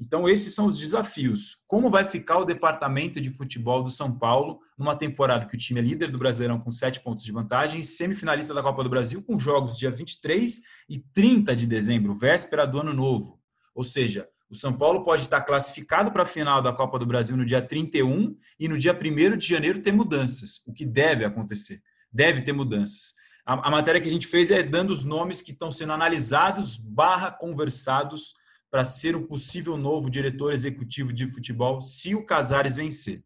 [0.01, 1.59] Então, esses são os desafios.
[1.67, 5.81] Como vai ficar o departamento de futebol do São Paulo numa temporada que o time
[5.81, 9.23] é líder do Brasileirão com sete pontos de vantagem e semifinalista da Copa do Brasil
[9.23, 13.41] com jogos dia 23 e 30 de dezembro, véspera do Ano Novo.
[13.75, 17.37] Ou seja, o São Paulo pode estar classificado para a final da Copa do Brasil
[17.37, 21.81] no dia 31 e no dia 1 de janeiro ter mudanças, o que deve acontecer.
[22.13, 23.15] Deve ter mudanças.
[23.47, 26.77] A, a matéria que a gente fez é dando os nomes que estão sendo analisados
[26.77, 28.35] barra conversados
[28.73, 33.23] para ser o possível novo diretor executivo de futebol se o Casares vencer.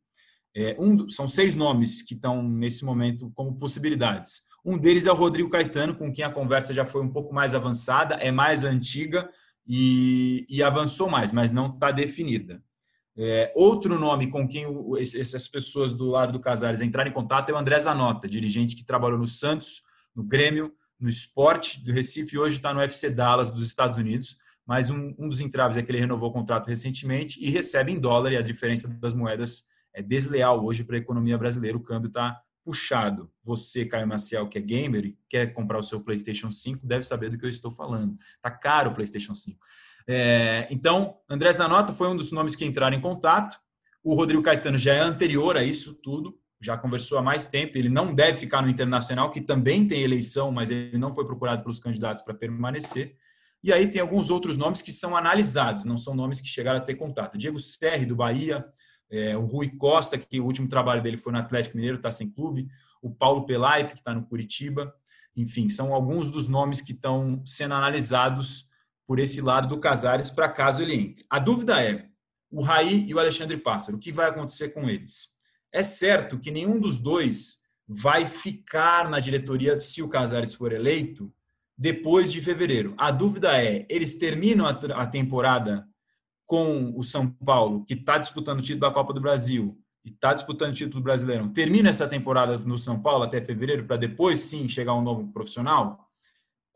[0.53, 4.43] É, um, são seis nomes que estão nesse momento como possibilidades.
[4.65, 7.55] Um deles é o Rodrigo Caetano, com quem a conversa já foi um pouco mais
[7.55, 9.31] avançada, é mais antiga
[9.65, 12.61] e, e avançou mais, mas não está definida.
[13.17, 17.51] É, outro nome com quem o, essas pessoas do lado do Casares entraram em contato
[17.51, 19.83] é o André Zanota, dirigente que trabalhou no Santos,
[20.13, 24.39] no Grêmio, no Esporte do Recife e hoje está no FC Dallas dos Estados Unidos.
[24.67, 28.01] Mas um, um dos entraves é que ele renovou o contrato recentemente e recebe em
[28.01, 29.65] dólar e a diferença das moedas
[29.95, 31.77] é desleal hoje para a economia brasileira.
[31.77, 33.31] O câmbio está puxado.
[33.45, 37.31] Você, Caio Maciel, que é gamer e quer comprar o seu PlayStation 5, deve saber
[37.31, 38.17] do que eu estou falando.
[38.35, 39.57] Está caro o PlayStation 5.
[40.09, 43.57] É, então, André Zanotto foi um dos nomes que entraram em contato.
[44.03, 47.79] O Rodrigo Caetano já é anterior a isso tudo, já conversou há mais tempo.
[47.79, 51.63] Ele não deve ficar no Internacional, que também tem eleição, mas ele não foi procurado
[51.63, 53.17] pelos candidatos para permanecer.
[53.67, 56.81] E aí tem alguns outros nomes que são analisados, não são nomes que chegaram a
[56.81, 57.37] ter contato.
[57.37, 58.65] Diego Serri, do Bahia,
[59.11, 62.31] é, o Rui Costa, que o último trabalho dele foi no Atlético Mineiro, está sem
[62.31, 62.69] clube,
[63.03, 64.95] o Paulo Pelaipe, que está no Curitiba.
[65.35, 68.69] Enfim, são alguns dos nomes que estão sendo analisados
[69.05, 71.27] por esse lado do Casares para caso ele entre.
[71.29, 72.07] A dúvida é
[72.49, 75.31] o Raí e o Alexandre Pássaro, o que vai acontecer com eles?
[75.73, 81.35] É certo que nenhum dos dois vai ficar na diretoria se o Casares for eleito
[81.77, 82.95] depois de fevereiro.
[82.97, 85.87] A dúvida é, eles terminam a temporada
[86.45, 90.33] com o São Paulo, que está disputando o título da Copa do Brasil e está
[90.33, 94.39] disputando o título do Brasileirão, termina essa temporada no São Paulo até fevereiro para depois
[94.41, 96.07] sim chegar um novo profissional?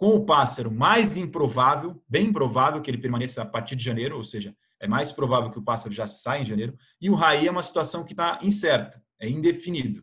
[0.01, 4.25] com o pássaro mais improvável, bem improvável que ele permaneça a partir de janeiro, ou
[4.25, 7.51] seja, é mais provável que o pássaro já saia em janeiro, e o Raí é
[7.51, 10.03] uma situação que está incerta, é indefinido.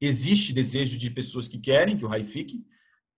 [0.00, 2.64] Existe desejo de pessoas que querem que o Raí fique,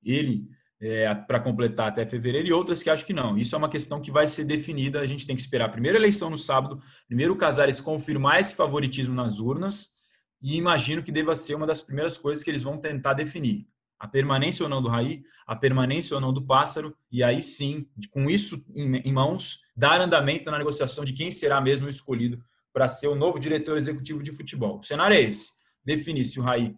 [0.04, 0.48] ele
[0.80, 3.38] é, para completar até fevereiro, e outras que acham que não.
[3.38, 5.96] Isso é uma questão que vai ser definida, a gente tem que esperar a primeira
[5.96, 10.00] eleição no sábado, primeiro o Casares confirmar esse favoritismo nas urnas,
[10.40, 13.66] e imagino que deva ser uma das primeiras coisas que eles vão tentar definir
[14.02, 17.86] a permanência ou não do Raí, a permanência ou não do Pássaro, e aí sim,
[18.10, 23.06] com isso em mãos, dar andamento na negociação de quem será mesmo escolhido para ser
[23.06, 24.80] o novo diretor executivo de futebol.
[24.80, 25.52] O cenário é esse:
[25.84, 26.74] definir se o Raí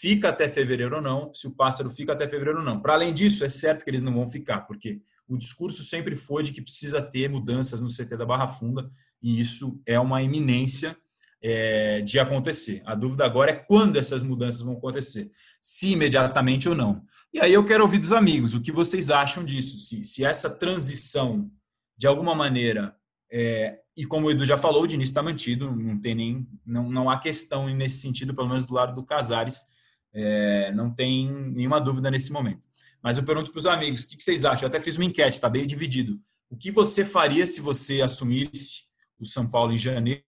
[0.00, 2.80] fica até fevereiro ou não, se o Pássaro fica até fevereiro ou não.
[2.80, 6.44] Para além disso, é certo que eles não vão ficar, porque o discurso sempre foi
[6.44, 8.88] de que precisa ter mudanças no CT da Barra Funda,
[9.20, 10.96] e isso é uma iminência
[11.42, 12.80] é, de acontecer.
[12.86, 17.02] A dúvida agora é quando essas mudanças vão acontecer, se imediatamente ou não.
[17.34, 20.48] E aí eu quero ouvir dos amigos o que vocês acham disso, se, se essa
[20.58, 21.50] transição,
[21.96, 22.94] de alguma maneira,
[23.32, 26.88] é, e como o Edu já falou, o Diniz está mantido, não tem nem, não,
[26.88, 29.76] não há questão nesse sentido, pelo menos do lado do Casares,
[30.12, 32.66] é, não tem nenhuma dúvida nesse momento.
[33.02, 34.64] Mas eu pergunto para os amigos, o que, vocês acham?
[34.64, 36.20] Eu até fiz uma enquete, está bem dividido.
[36.50, 38.88] O que você faria se você assumisse
[39.18, 40.22] o São Paulo em janeiro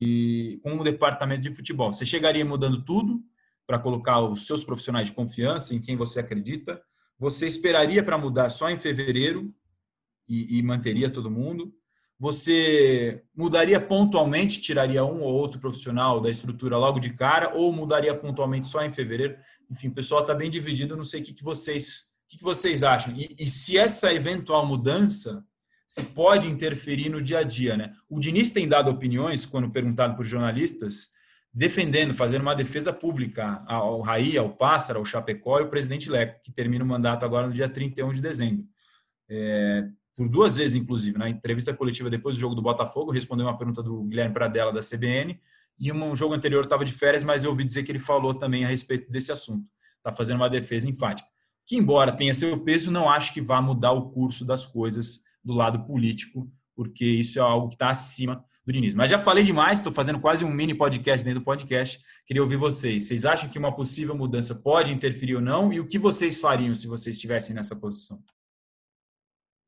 [0.00, 1.92] e com o departamento de futebol.
[1.92, 3.22] Você chegaria mudando tudo
[3.66, 6.80] para colocar os seus profissionais de confiança em quem você acredita?
[7.18, 9.52] Você esperaria para mudar só em fevereiro
[10.28, 11.72] e, e, manteria todo mundo?
[12.18, 18.14] Você mudaria pontualmente, tiraria um ou outro profissional da estrutura logo de cara, ou mudaria
[18.14, 19.36] pontualmente só em fevereiro?
[19.70, 20.96] Enfim, o pessoal está bem dividido.
[20.96, 23.14] Não sei o que, que vocês, o que, que vocês acham.
[23.14, 25.44] E, e se essa eventual mudança
[25.86, 27.76] se pode interferir no dia a dia.
[27.76, 27.94] Né?
[28.08, 31.12] O Diniz tem dado opiniões, quando perguntado por jornalistas,
[31.52, 36.40] defendendo, fazendo uma defesa pública ao Raí, ao Pássaro, ao Chapecó e ao presidente Leco,
[36.42, 38.64] que termina o mandato agora no dia 31 de dezembro.
[39.28, 43.56] É, por duas vezes, inclusive, na entrevista coletiva depois do jogo do Botafogo, respondeu uma
[43.56, 45.38] pergunta do Guilherme Pradella, da CBN,
[45.78, 48.64] e um jogo anterior estava de férias, mas eu ouvi dizer que ele falou também
[48.64, 49.66] a respeito desse assunto.
[49.98, 51.28] Está fazendo uma defesa enfática.
[51.66, 55.52] Que, embora tenha seu peso, não acho que vá mudar o curso das coisas do
[55.52, 58.94] lado político, porque isso é algo que está acima do Diniz.
[58.94, 62.00] Mas já falei demais, estou fazendo quase um mini podcast dentro do podcast.
[62.24, 63.04] Queria ouvir vocês.
[63.04, 65.72] Vocês acham que uma possível mudança pode interferir ou não?
[65.72, 68.22] E o que vocês fariam se vocês estivessem nessa posição?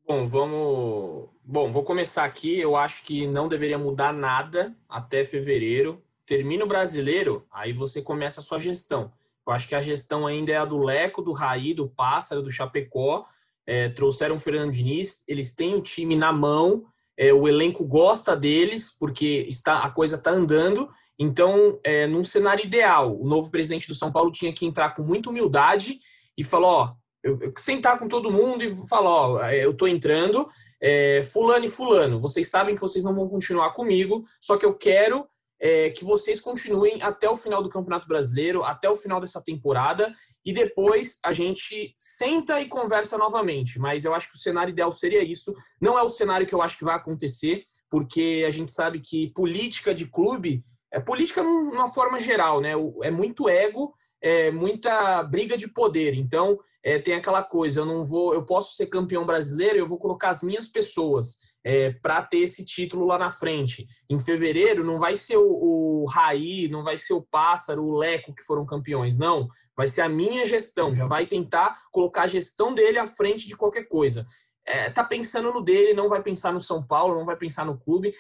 [0.09, 1.29] Bom, vamos.
[1.45, 2.59] Bom, vou começar aqui.
[2.59, 6.03] Eu acho que não deveria mudar nada até fevereiro.
[6.25, 9.13] Termina o brasileiro, aí você começa a sua gestão.
[9.47, 12.51] Eu acho que a gestão ainda é a do Leco, do Raí, do Pássaro, do
[12.51, 13.25] Chapecó
[13.69, 18.35] é, trouxeram o Fernando Diniz, eles têm o time na mão, é, o elenco gosta
[18.35, 20.89] deles, porque está, a coisa está andando.
[21.19, 25.03] Então, é, num cenário ideal, o novo presidente do São Paulo tinha que entrar com
[25.03, 25.99] muita humildade
[26.37, 29.89] e falar: ó, eu, eu sentar com todo mundo e falar: ó, é, eu estou
[29.89, 30.49] entrando,
[30.81, 34.75] é, Fulano e Fulano, vocês sabem que vocês não vão continuar comigo, só que eu
[34.75, 35.27] quero
[35.61, 40.13] é, que vocês continuem até o final do Campeonato Brasileiro, até o final dessa temporada,
[40.45, 43.79] e depois a gente senta e conversa novamente.
[43.79, 45.53] Mas eu acho que o cenário ideal seria isso.
[45.81, 49.33] Não é o cenário que eu acho que vai acontecer, porque a gente sabe que
[49.33, 50.63] política de clube
[50.93, 52.73] é política numa forma geral, né?
[53.03, 56.15] É muito ego, é muita briga de poder.
[56.15, 59.99] Então, é, tem aquela coisa, eu não vou, eu posso ser campeão brasileiro, eu vou
[59.99, 63.85] colocar as minhas pessoas é, para ter esse título lá na frente.
[64.09, 68.35] Em fevereiro não vai ser o, o Raí, não vai ser o Pássaro, o Leco
[68.35, 69.49] que foram campeões, não.
[69.77, 70.95] Vai ser a minha gestão.
[70.95, 74.25] Já vai tentar colocar a gestão dele à frente de qualquer coisa.
[74.67, 77.79] É, tá pensando no dele, não vai pensar no São Paulo, não vai pensar no
[77.79, 78.13] clube.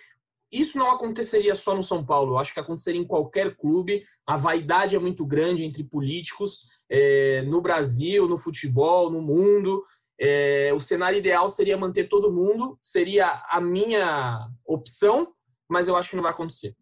[0.51, 4.03] Isso não aconteceria só no São Paulo, eu acho que aconteceria em qualquer clube.
[4.26, 9.82] A vaidade é muito grande entre políticos, é, no Brasil, no futebol, no mundo.
[10.20, 15.28] É, o cenário ideal seria manter todo mundo, seria a minha opção,
[15.68, 16.74] mas eu acho que não vai acontecer.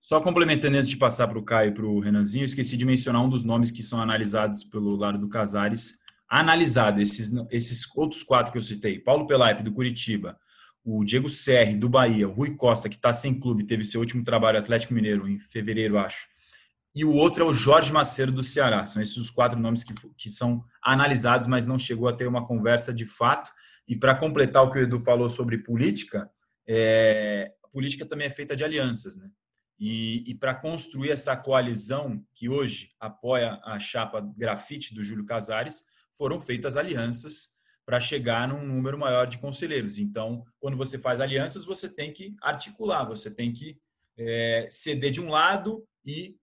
[0.00, 3.22] Só complementando antes de passar para o Caio e para o Renanzinho, esqueci de mencionar
[3.22, 5.98] um dos nomes que são analisados pelo lado do Casares.
[6.28, 10.38] Analisado, esses, esses outros quatro que eu citei: Paulo Pelaipe, do Curitiba,
[10.84, 14.24] o Diego Serri, do Bahia, o Rui Costa, que está sem clube, teve seu último
[14.24, 16.28] trabalho Atlético Mineiro em fevereiro, acho.
[16.94, 18.84] E o outro é o Jorge Macedo, do Ceará.
[18.84, 22.46] São esses os quatro nomes que, que são analisados, mas não chegou a ter uma
[22.46, 23.52] conversa de fato.
[23.86, 26.28] E para completar o que o Edu falou sobre política,
[26.66, 29.30] é, política também é feita de alianças, né?
[29.78, 35.84] E, e para construir essa coalizão que hoje apoia a chapa grafite do Júlio Casares,
[36.12, 37.59] foram feitas alianças
[37.90, 39.98] para chegar num número maior de conselheiros.
[39.98, 43.76] Então, quando você faz alianças, você tem que articular, você tem que
[44.16, 46.36] é, ceder de um lado e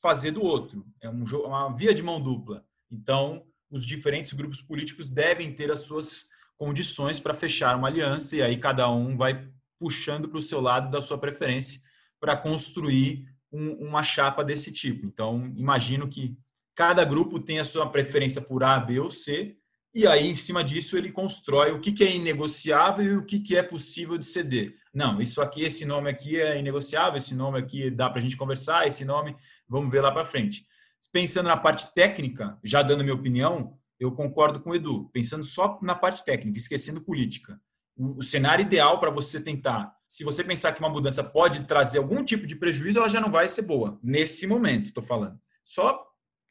[0.00, 0.86] fazer do outro.
[1.02, 2.64] É um, uma via de mão dupla.
[2.90, 8.40] Então, os diferentes grupos políticos devem ter as suas condições para fechar uma aliança e
[8.40, 11.78] aí cada um vai puxando para o seu lado da sua preferência
[12.18, 15.04] para construir um, uma chapa desse tipo.
[15.04, 16.38] Então, imagino que
[16.74, 19.59] cada grupo tem a sua preferência por A, B ou C
[19.92, 23.56] e aí, em cima disso, ele constrói o que, é inegociável e o que, que
[23.56, 24.76] é possível de ceder.
[24.94, 28.36] Não, isso aqui, esse nome aqui é inegociável, esse nome aqui dá para a gente
[28.36, 29.36] conversar, esse nome,
[29.68, 30.64] vamos ver lá para frente.
[31.12, 35.10] Pensando na parte técnica, já dando minha opinião, eu concordo com o Edu.
[35.12, 37.60] Pensando só na parte técnica, esquecendo política.
[37.96, 41.98] O, o cenário ideal para você tentar, se você pensar que uma mudança pode trazer
[41.98, 43.98] algum tipo de prejuízo, ela já não vai ser boa.
[44.04, 45.36] Nesse momento, estou falando.
[45.64, 46.00] Só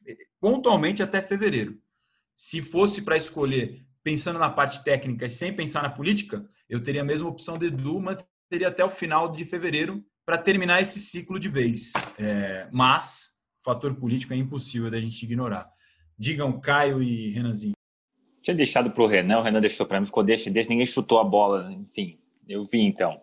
[0.06, 1.80] eh, pontualmente até fevereiro
[2.40, 7.02] se fosse para escolher pensando na parte técnica e sem pensar na política, eu teria
[7.02, 8.02] a mesma opção de Edu,
[8.48, 11.92] teria até o final de fevereiro para terminar esse ciclo de vez.
[12.18, 15.70] É, mas o fator político é impossível da gente ignorar.
[16.16, 17.74] Digam Caio e Renanzinho.
[18.40, 21.18] Tinha deixado para o Renan, o Renan deixou para mim, ficou deixa, deixa, ninguém chutou
[21.18, 22.18] a bola, enfim,
[22.48, 23.20] eu vi então.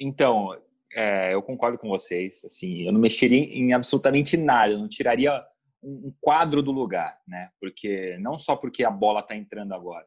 [0.00, 0.60] então,
[0.92, 5.40] é, eu concordo com vocês, assim, eu não mexeria em absolutamente nada, eu não tiraria
[5.82, 7.50] um quadro do lugar, né?
[7.60, 10.06] Porque não só porque a bola está entrando agora,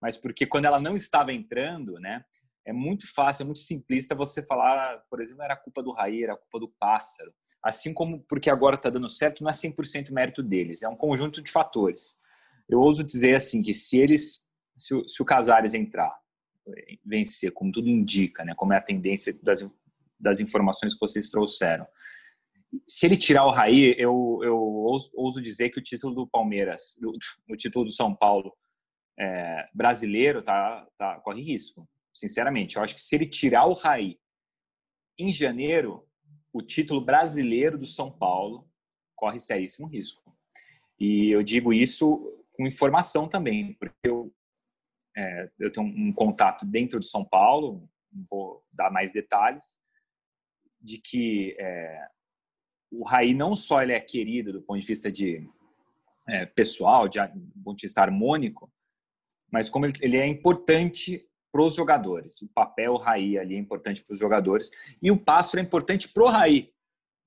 [0.00, 2.24] mas porque quando ela não estava entrando, né?
[2.66, 6.34] É muito fácil, é muito simplista você falar, por exemplo, era culpa do Raí, era
[6.34, 7.30] culpa do pássaro.
[7.62, 11.42] Assim como porque agora está dando certo, não é 100% mérito deles, é um conjunto
[11.42, 12.16] de fatores.
[12.68, 16.18] Eu ouso dizer assim que se eles, se o, se o Casares entrar,
[17.04, 18.54] vencer, como tudo indica, né?
[18.54, 19.66] Como é a tendência das,
[20.18, 21.86] das informações que vocês trouxeram,
[22.86, 26.98] se ele tirar o Raí, eu, eu ouso dizer que o título do Palmeiras,
[27.48, 28.56] o título do São Paulo
[29.18, 31.88] é, brasileiro, tá, tá, corre risco.
[32.14, 34.18] Sinceramente, eu acho que se ele tirar o Raí
[35.18, 36.06] em janeiro,
[36.52, 38.68] o título brasileiro do São Paulo
[39.14, 40.22] corre seríssimo risco.
[40.98, 44.32] E eu digo isso com informação também, porque eu,
[45.16, 49.78] é, eu tenho um contato dentro de São Paulo, não vou dar mais detalhes,
[50.80, 52.08] de que é,
[52.98, 55.48] o Raí não só ele é querido do ponto de vista de
[56.28, 58.72] é, pessoal, de, do ponto de vista harmônico,
[59.50, 62.42] mas como ele, ele é importante para os jogadores.
[62.42, 64.70] O papel Raí ali é importante para os jogadores
[65.00, 66.72] e o Pássaro é importante para o Raí,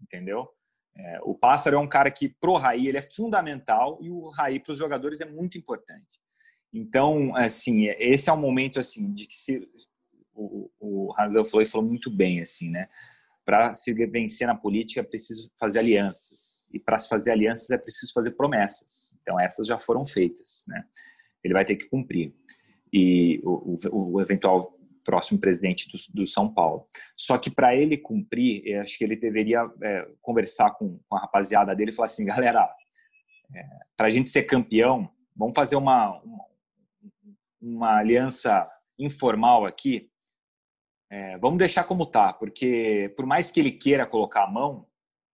[0.01, 0.49] entendeu?
[0.95, 4.59] É, o Pássaro é um cara que pro Raí ele é fundamental e o Raí
[4.59, 6.19] para os jogadores é muito importante.
[6.73, 9.69] Então, assim, esse é um momento assim de que se
[10.33, 11.13] o, o
[11.45, 12.89] falou e falou muito bem assim, né?
[13.47, 17.77] Para se vencer na política é preciso fazer alianças e para se fazer alianças é
[17.77, 19.17] preciso fazer promessas.
[19.21, 20.83] Então essas já foram feitas, né?
[21.41, 22.35] Ele vai ter que cumprir
[22.91, 26.89] e o, o, o eventual próximo presidente do, do, São Paulo.
[27.15, 31.73] Só que para ele cumprir, acho que ele deveria é, conversar com, com, a rapaziada
[31.73, 32.69] dele e falar assim, galera,
[33.55, 33.63] é,
[33.95, 36.45] para a gente ser campeão, vamos fazer uma, uma,
[37.61, 38.69] uma aliança
[38.99, 40.09] informal aqui
[41.09, 44.87] é, vamos deixar como tá, porque por mais que ele queira colocar a mão,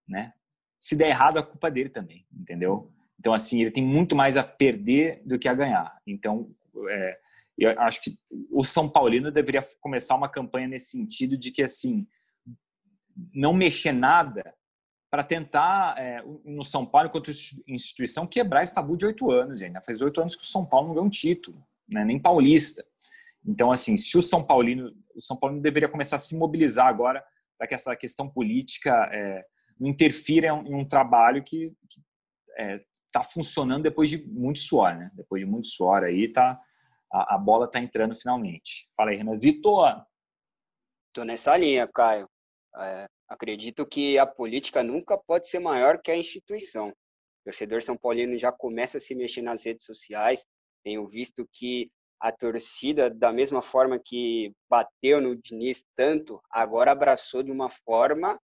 [0.08, 0.34] né?
[0.80, 2.92] Se der errado, a culpa é dele também, entendeu?
[3.20, 5.98] Então, assim, ele tem muito mais a perder do que a ganhar.
[6.06, 6.54] Então,
[6.90, 7.20] é,
[7.58, 8.18] eu acho que
[8.52, 12.06] o São Paulino deveria começar uma campanha nesse sentido de que, assim,
[13.34, 14.54] não mexer nada
[15.10, 17.32] para tentar, é, no São Paulo, enquanto
[17.68, 19.80] instituição, quebrar esse tabu de oito anos, gente.
[19.86, 22.04] Faz oito anos que o São Paulo não ganhou um título, né?
[22.04, 22.84] nem paulista.
[23.46, 27.24] Então, assim, se o São Paulino, o São Paulino deveria começar a se mobilizar agora
[27.58, 29.44] para que essa questão política é,
[29.80, 32.02] não interfira em um, trabalho que está
[32.58, 35.12] é, tá funcionando depois de muito suor, né?
[35.14, 36.60] Depois de muito suor aí, tá,
[37.12, 38.90] a, a bola está entrando finalmente.
[38.96, 39.70] Fala aí, Renazito.
[41.14, 42.28] Tô nessa linha, Caio.
[42.78, 46.90] É, acredito que a política nunca pode ser maior que a instituição.
[46.90, 50.46] O torcedor São Paulino já começa a se mexer nas redes sociais.
[50.84, 51.92] Tenho visto que
[52.24, 58.40] a torcida, da mesma forma que bateu no Diniz tanto, agora abraçou de uma forma,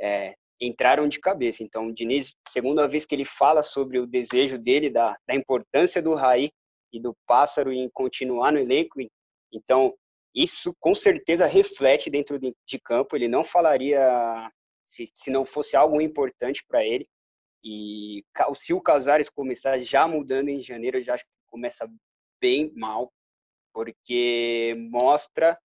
[0.00, 1.62] é, entraram de cabeça.
[1.62, 6.02] Então, o Diniz, segunda vez que ele fala sobre o desejo dele, da, da importância
[6.02, 6.50] do Raí
[6.92, 8.98] e do Pássaro em continuar no elenco,
[9.52, 9.94] então
[10.34, 13.14] isso com certeza reflete dentro de, de campo.
[13.14, 14.50] Ele não falaria
[14.84, 17.06] se, se não fosse algo importante para ele.
[17.62, 18.24] E
[18.54, 21.88] se o Casares começar já mudando em janeiro, eu já acho que começa
[22.40, 23.12] bem mal,
[23.72, 25.58] porque mostra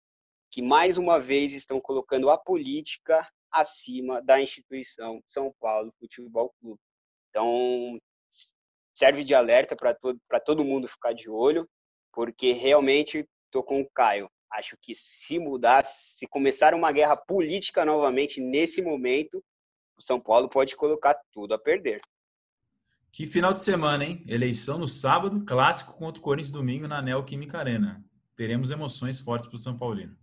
[0.52, 6.80] que mais uma vez estão colocando a política acima da instituição São Paulo Futebol Clube.
[7.30, 8.00] Então,
[8.94, 11.68] serve de alerta para todo, todo mundo ficar de olho,
[12.12, 14.30] porque realmente estou com o Caio.
[14.52, 19.44] Acho que se mudar, se começar uma guerra política novamente nesse momento,
[19.98, 22.02] o São Paulo pode colocar tudo a perder.
[23.14, 24.24] Que final de semana, hein?
[24.28, 28.04] Eleição no sábado, clássico contra o Corinthians domingo na Neoquímica Arena.
[28.36, 30.18] Teremos emoções fortes para o São Paulino.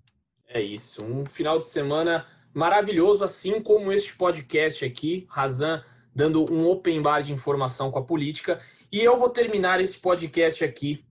[0.45, 6.69] É isso, um final de semana maravilhoso, assim como este podcast aqui, Razan dando um
[6.69, 8.61] open bar de informação com a política.
[8.91, 11.07] E eu vou terminar esse podcast aqui.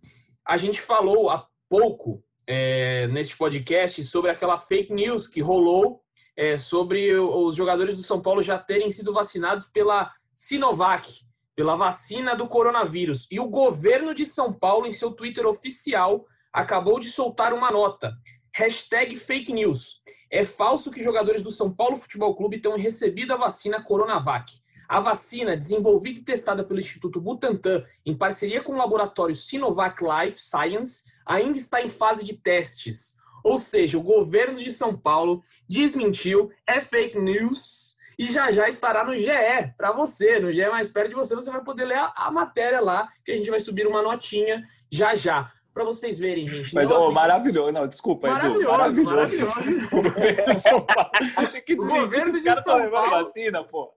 [0.46, 6.02] A gente falou há pouco é, neste podcast sobre aquela fake news que rolou
[6.36, 11.29] é, sobre os jogadores do São Paulo já terem sido vacinados pela Sinovac,
[11.60, 13.28] pela vacina do coronavírus.
[13.30, 18.14] E o governo de São Paulo, em seu Twitter oficial, acabou de soltar uma nota.
[18.56, 20.02] Hashtag fake news.
[20.32, 24.54] É falso que jogadores do São Paulo Futebol Clube tenham recebido a vacina Coronavac.
[24.88, 30.40] A vacina, desenvolvida e testada pelo Instituto Butantan em parceria com o laboratório Sinovac Life
[30.42, 33.18] Science, ainda está em fase de testes.
[33.44, 39.06] Ou seja, o governo de São Paulo desmentiu, é fake news e já já estará
[39.06, 39.30] no GE
[39.78, 42.82] para você, no GE mais perto de você, você vai poder ler a, a, matéria
[42.82, 44.62] lá, que a gente vai subir uma notinha
[44.92, 45.50] já já.
[45.74, 46.76] Para vocês verem, gente.
[46.76, 47.72] Mas, oh, maravilhoso.
[47.72, 49.06] Não, desculpa, maravilhoso, Edu.
[49.06, 49.62] Maravilhoso.
[49.62, 49.88] maravilhoso.
[49.96, 51.12] o governo de São Paulo.
[51.52, 53.94] Tem que desmentir que os caras estão levando vacina, pô.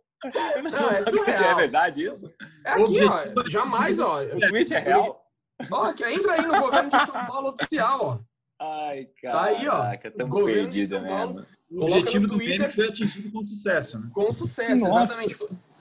[0.70, 1.44] Não, é surreal.
[1.44, 2.32] É verdade isso?
[2.64, 3.48] É aqui, ó.
[3.48, 4.22] Jamais, ó.
[4.22, 5.24] O tweet é real?
[5.70, 8.18] Ó, entra aí no governo de São Paulo oficial, ó.
[8.60, 9.34] Ai, cara.
[9.36, 10.10] Tá aí, ó.
[10.16, 11.44] Tamo perdido mesmo.
[11.74, 14.10] O objetivo do Twitter foi atingido com sucesso, né?
[14.12, 15.14] Com sucesso, Nossa.
[15.14, 15.36] exatamente.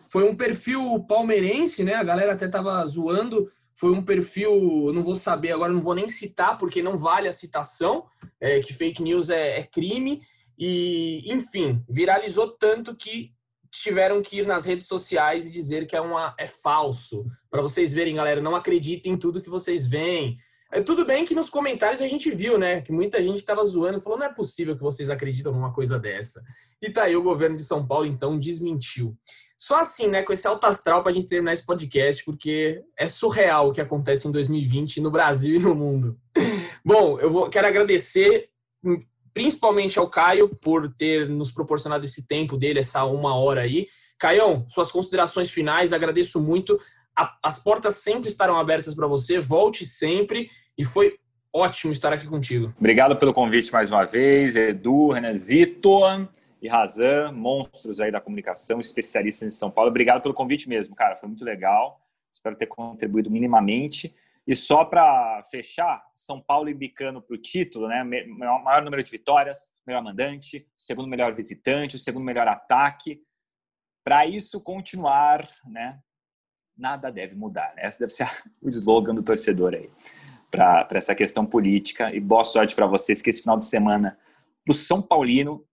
[0.07, 1.95] Foi um perfil palmeirense, né?
[1.95, 3.51] A galera até tava zoando.
[3.75, 7.31] Foi um perfil, não vou saber agora, não vou nem citar, porque não vale a
[7.31, 8.05] citação,
[8.39, 10.21] é, que fake news é, é crime.
[10.57, 13.31] E, enfim, viralizou tanto que
[13.71, 17.25] tiveram que ir nas redes sociais e dizer que é, uma, é falso.
[17.49, 20.35] Para vocês verem, galera, não acreditem em tudo que vocês veem.
[20.71, 22.81] É, tudo bem que nos comentários a gente viu, né?
[22.81, 26.41] Que muita gente estava zoando, falou: não é possível que vocês acreditam numa coisa dessa.
[26.81, 29.15] E tá aí, o governo de São Paulo, então, desmentiu.
[29.57, 33.05] Só assim, né, com esse alto astral para a gente terminar esse podcast, porque é
[33.05, 36.17] surreal o que acontece em 2020 no Brasil e no mundo.
[36.83, 38.49] Bom, eu vou, quero agradecer
[39.33, 43.85] principalmente ao Caio por ter nos proporcionado esse tempo dele, essa uma hora aí.
[44.17, 46.77] Caião, suas considerações finais, agradeço muito.
[47.17, 50.47] A, as portas sempre estarão abertas para você, volte sempre
[50.77, 51.17] e foi
[51.53, 52.73] ótimo estar aqui contigo.
[52.77, 55.99] Obrigado pelo convite mais uma vez, Edu, Renanzito
[56.61, 59.89] e Razan, monstros aí da comunicação, especialistas em São Paulo.
[59.89, 61.99] Obrigado pelo convite mesmo, cara, foi muito legal.
[62.31, 64.15] Espero ter contribuído minimamente.
[64.47, 68.03] E só para fechar, São Paulo embicando para o título, né?
[68.03, 73.21] Maior número de vitórias, melhor mandante, segundo melhor visitante, o segundo melhor ataque.
[74.03, 75.99] Para isso continuar, né?
[76.77, 77.73] Nada deve mudar.
[77.75, 77.87] Né?
[77.87, 78.27] Esse deve ser
[78.61, 79.89] o slogan do torcedor aí
[80.49, 82.13] para essa questão política.
[82.13, 84.17] E boa sorte para vocês que esse final de semana
[84.65, 85.65] para o São Paulino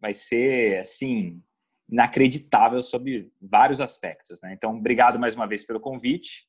[0.00, 1.42] vai ser assim
[1.88, 4.40] inacreditável sobre vários aspectos.
[4.42, 4.52] Né?
[4.52, 6.48] Então, obrigado mais uma vez pelo convite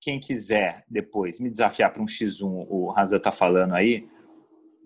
[0.00, 4.08] quem quiser depois me desafiar para um X1, o Hazan está falando aí,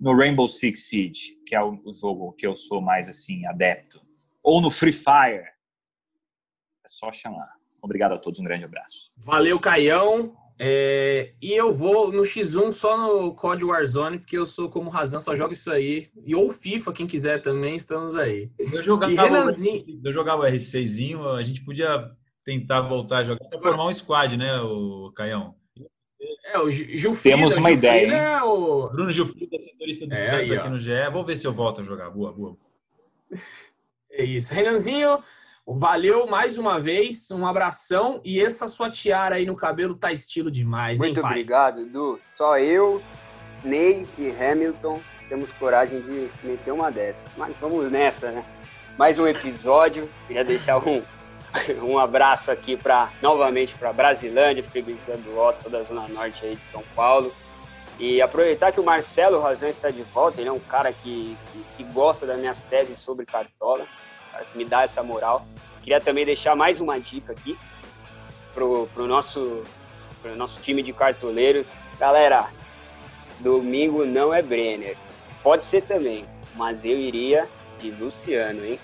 [0.01, 4.05] no Rainbow Six Siege, que é o jogo que eu sou mais assim adepto,
[4.43, 5.47] ou no Free Fire,
[6.85, 7.53] é só chamar.
[7.83, 9.11] Obrigado a todos, um grande abraço.
[9.17, 10.35] Valeu, Caião.
[10.65, 15.19] É, e eu vou no X1 só no COD Warzone, porque eu sou como Razão,
[15.21, 16.07] só jogo isso aí.
[16.25, 18.49] E ou FIFA, quem quiser também, estamos aí.
[18.73, 22.09] Eu jogava, E Renanzinho- eu jogava o R6zinho, a gente podia
[22.45, 25.57] tentar voltar a jogar, formar um squad, né, o Caião?
[26.45, 28.89] É, o Gil Gilfrida, Temos uma o ideia, Gilfrida é o...
[28.91, 30.71] Bruno Gilfrida, setorista do É, Santos aí, aqui ó.
[30.71, 30.91] no GE.
[31.13, 32.11] Vou ver se eu volto a jogar.
[32.11, 32.57] Boa, boa.
[34.11, 34.53] É isso.
[34.55, 35.19] Renanzinho,
[35.67, 38.21] valeu mais uma vez, um abração.
[38.25, 41.31] E essa sua tiara aí no cabelo tá estilo demais, Muito hein, pai?
[41.33, 42.19] obrigado, Edu.
[42.37, 43.03] Só eu,
[43.65, 47.25] Ney e Hamilton temos coragem de meter uma dessa.
[47.37, 48.45] Mas vamos nessa, né?
[48.99, 50.09] Mais um episódio.
[50.27, 51.03] Queria deixar um,
[51.83, 56.63] um abraço aqui para novamente para Brasilândia, freguesia do Otto, da Zona Norte aí de
[56.71, 57.33] São Paulo.
[57.99, 61.65] E aproveitar que o Marcelo Razão está de volta, ele é um cara que, que,
[61.77, 63.87] que gosta das minhas teses sobre cartola,
[64.55, 65.47] me dá essa moral.
[65.83, 67.59] Queria também deixar mais uma dica aqui
[68.55, 69.63] pro, pro nosso
[70.21, 71.69] pro nosso time de cartoleiros.
[71.99, 72.47] Galera,
[73.41, 74.97] domingo não é Brenner.
[75.43, 76.25] Pode ser também,
[76.55, 77.49] mas eu iria
[77.81, 78.79] de Luciano, hein?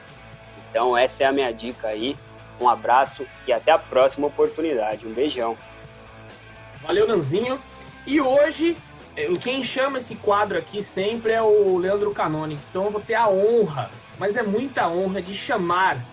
[0.70, 2.16] Então essa é a minha dica aí.
[2.60, 5.06] Um abraço e até a próxima oportunidade.
[5.06, 5.56] Um beijão.
[6.82, 7.60] Valeu, Nanzinho.
[8.04, 8.76] E hoje,
[9.16, 12.58] eh, quem chama esse quadro aqui sempre é o Leandro Canoni.
[12.70, 16.04] Então eu vou ter a honra, mas é muita honra, de chamar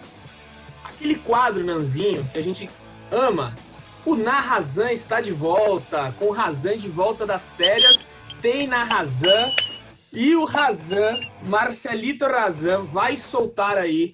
[0.84, 2.70] aquele quadro, Nanzinho, que a gente
[3.12, 3.56] ama.
[4.06, 8.06] O Na Razan está de volta, com o Razan de volta das férias.
[8.41, 9.51] Tem Na Razan.
[10.14, 14.14] E o Razan, Marcelito Razan, vai soltar aí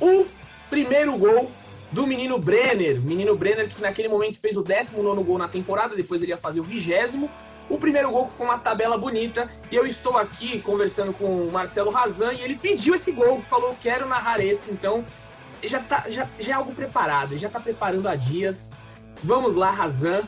[0.00, 0.24] o
[0.70, 1.50] primeiro gol
[1.92, 3.00] do menino Brenner.
[3.00, 6.60] Menino Brenner que naquele momento fez o 19 gol na temporada, depois ele ia fazer
[6.60, 7.30] o vigésimo.
[7.68, 11.90] O primeiro gol foi uma tabela bonita e eu estou aqui conversando com o Marcelo
[11.90, 15.04] Razan e ele pediu esse gol, falou quero narrar esse, então
[15.64, 18.76] já, tá, já, já é algo preparado, já está preparando há dias.
[19.22, 20.22] Vamos lá, Razan.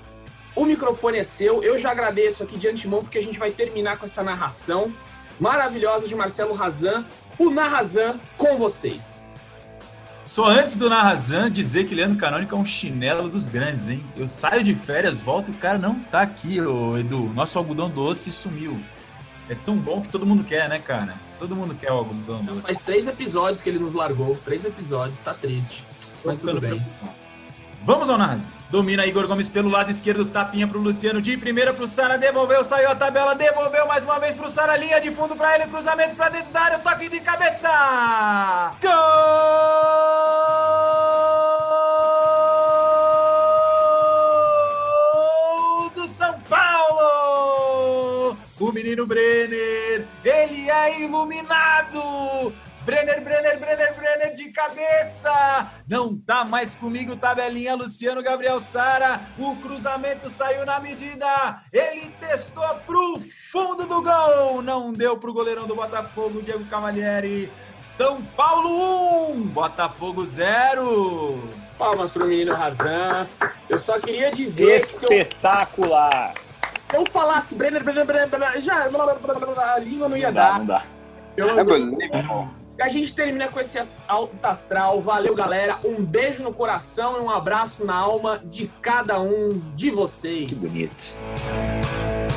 [0.56, 1.62] O microfone é seu.
[1.62, 4.92] Eu já agradeço aqui de antemão porque a gente vai terminar com essa narração
[5.38, 7.04] maravilhosa de Marcelo Razan.
[7.38, 9.27] O Narrazan com vocês.
[10.28, 14.04] Só antes do Narrazan dizer que Leandro Canônico é um chinelo dos grandes, hein?
[14.14, 17.32] Eu saio de férias, volto e o cara não tá aqui, ô Edu.
[17.34, 18.78] Nosso algodão doce sumiu.
[19.48, 21.14] É tão bom que todo mundo quer, né, cara?
[21.38, 22.60] Todo mundo quer o algodão doce.
[22.60, 24.36] Faz três episódios que ele nos largou.
[24.44, 25.82] Três episódios, tá triste.
[26.22, 26.78] Mas tudo bem.
[27.88, 28.44] Vamos ao Narrazan.
[28.68, 32.90] Domina Igor Gomes pelo lado esquerdo, tapinha pro Luciano, de primeira pro Sara, devolveu, saiu
[32.90, 36.28] a tabela, devolveu mais uma vez pro Sara, linha de fundo pra ele, cruzamento pra
[36.28, 37.70] dentro da área, toque de cabeça!
[45.80, 48.36] Gol do São Paulo!
[48.60, 52.52] O menino Brenner, ele é iluminado!
[52.88, 55.70] Brenner, Brenner, Brenner, Brenner de cabeça!
[55.86, 59.20] Não tá mais comigo, tabelinha Luciano Gabriel Sara.
[59.36, 61.60] O cruzamento saiu na medida.
[61.70, 63.20] Ele testou pro
[63.52, 64.62] fundo do gol.
[64.62, 67.50] Não deu pro goleirão do Botafogo, Diego Cavalieri.
[67.76, 71.46] São Paulo 1, Botafogo 0.
[71.76, 73.26] Palmas pro menino Razan.
[73.68, 76.32] Eu só queria dizer que se eu, Espetacular!
[76.90, 80.58] se eu falasse Brenner, Brenner, Brenner, Brenner, já a língua não ia Não dá, dar.
[80.58, 80.82] não dá.
[81.36, 82.57] Eu- É bonito.
[82.80, 83.76] A gente termina com esse
[84.06, 85.02] alto astral.
[85.02, 85.80] Valeu, galera.
[85.84, 90.48] Um beijo no coração e um abraço na alma de cada um de vocês.
[90.48, 92.27] Que bonito.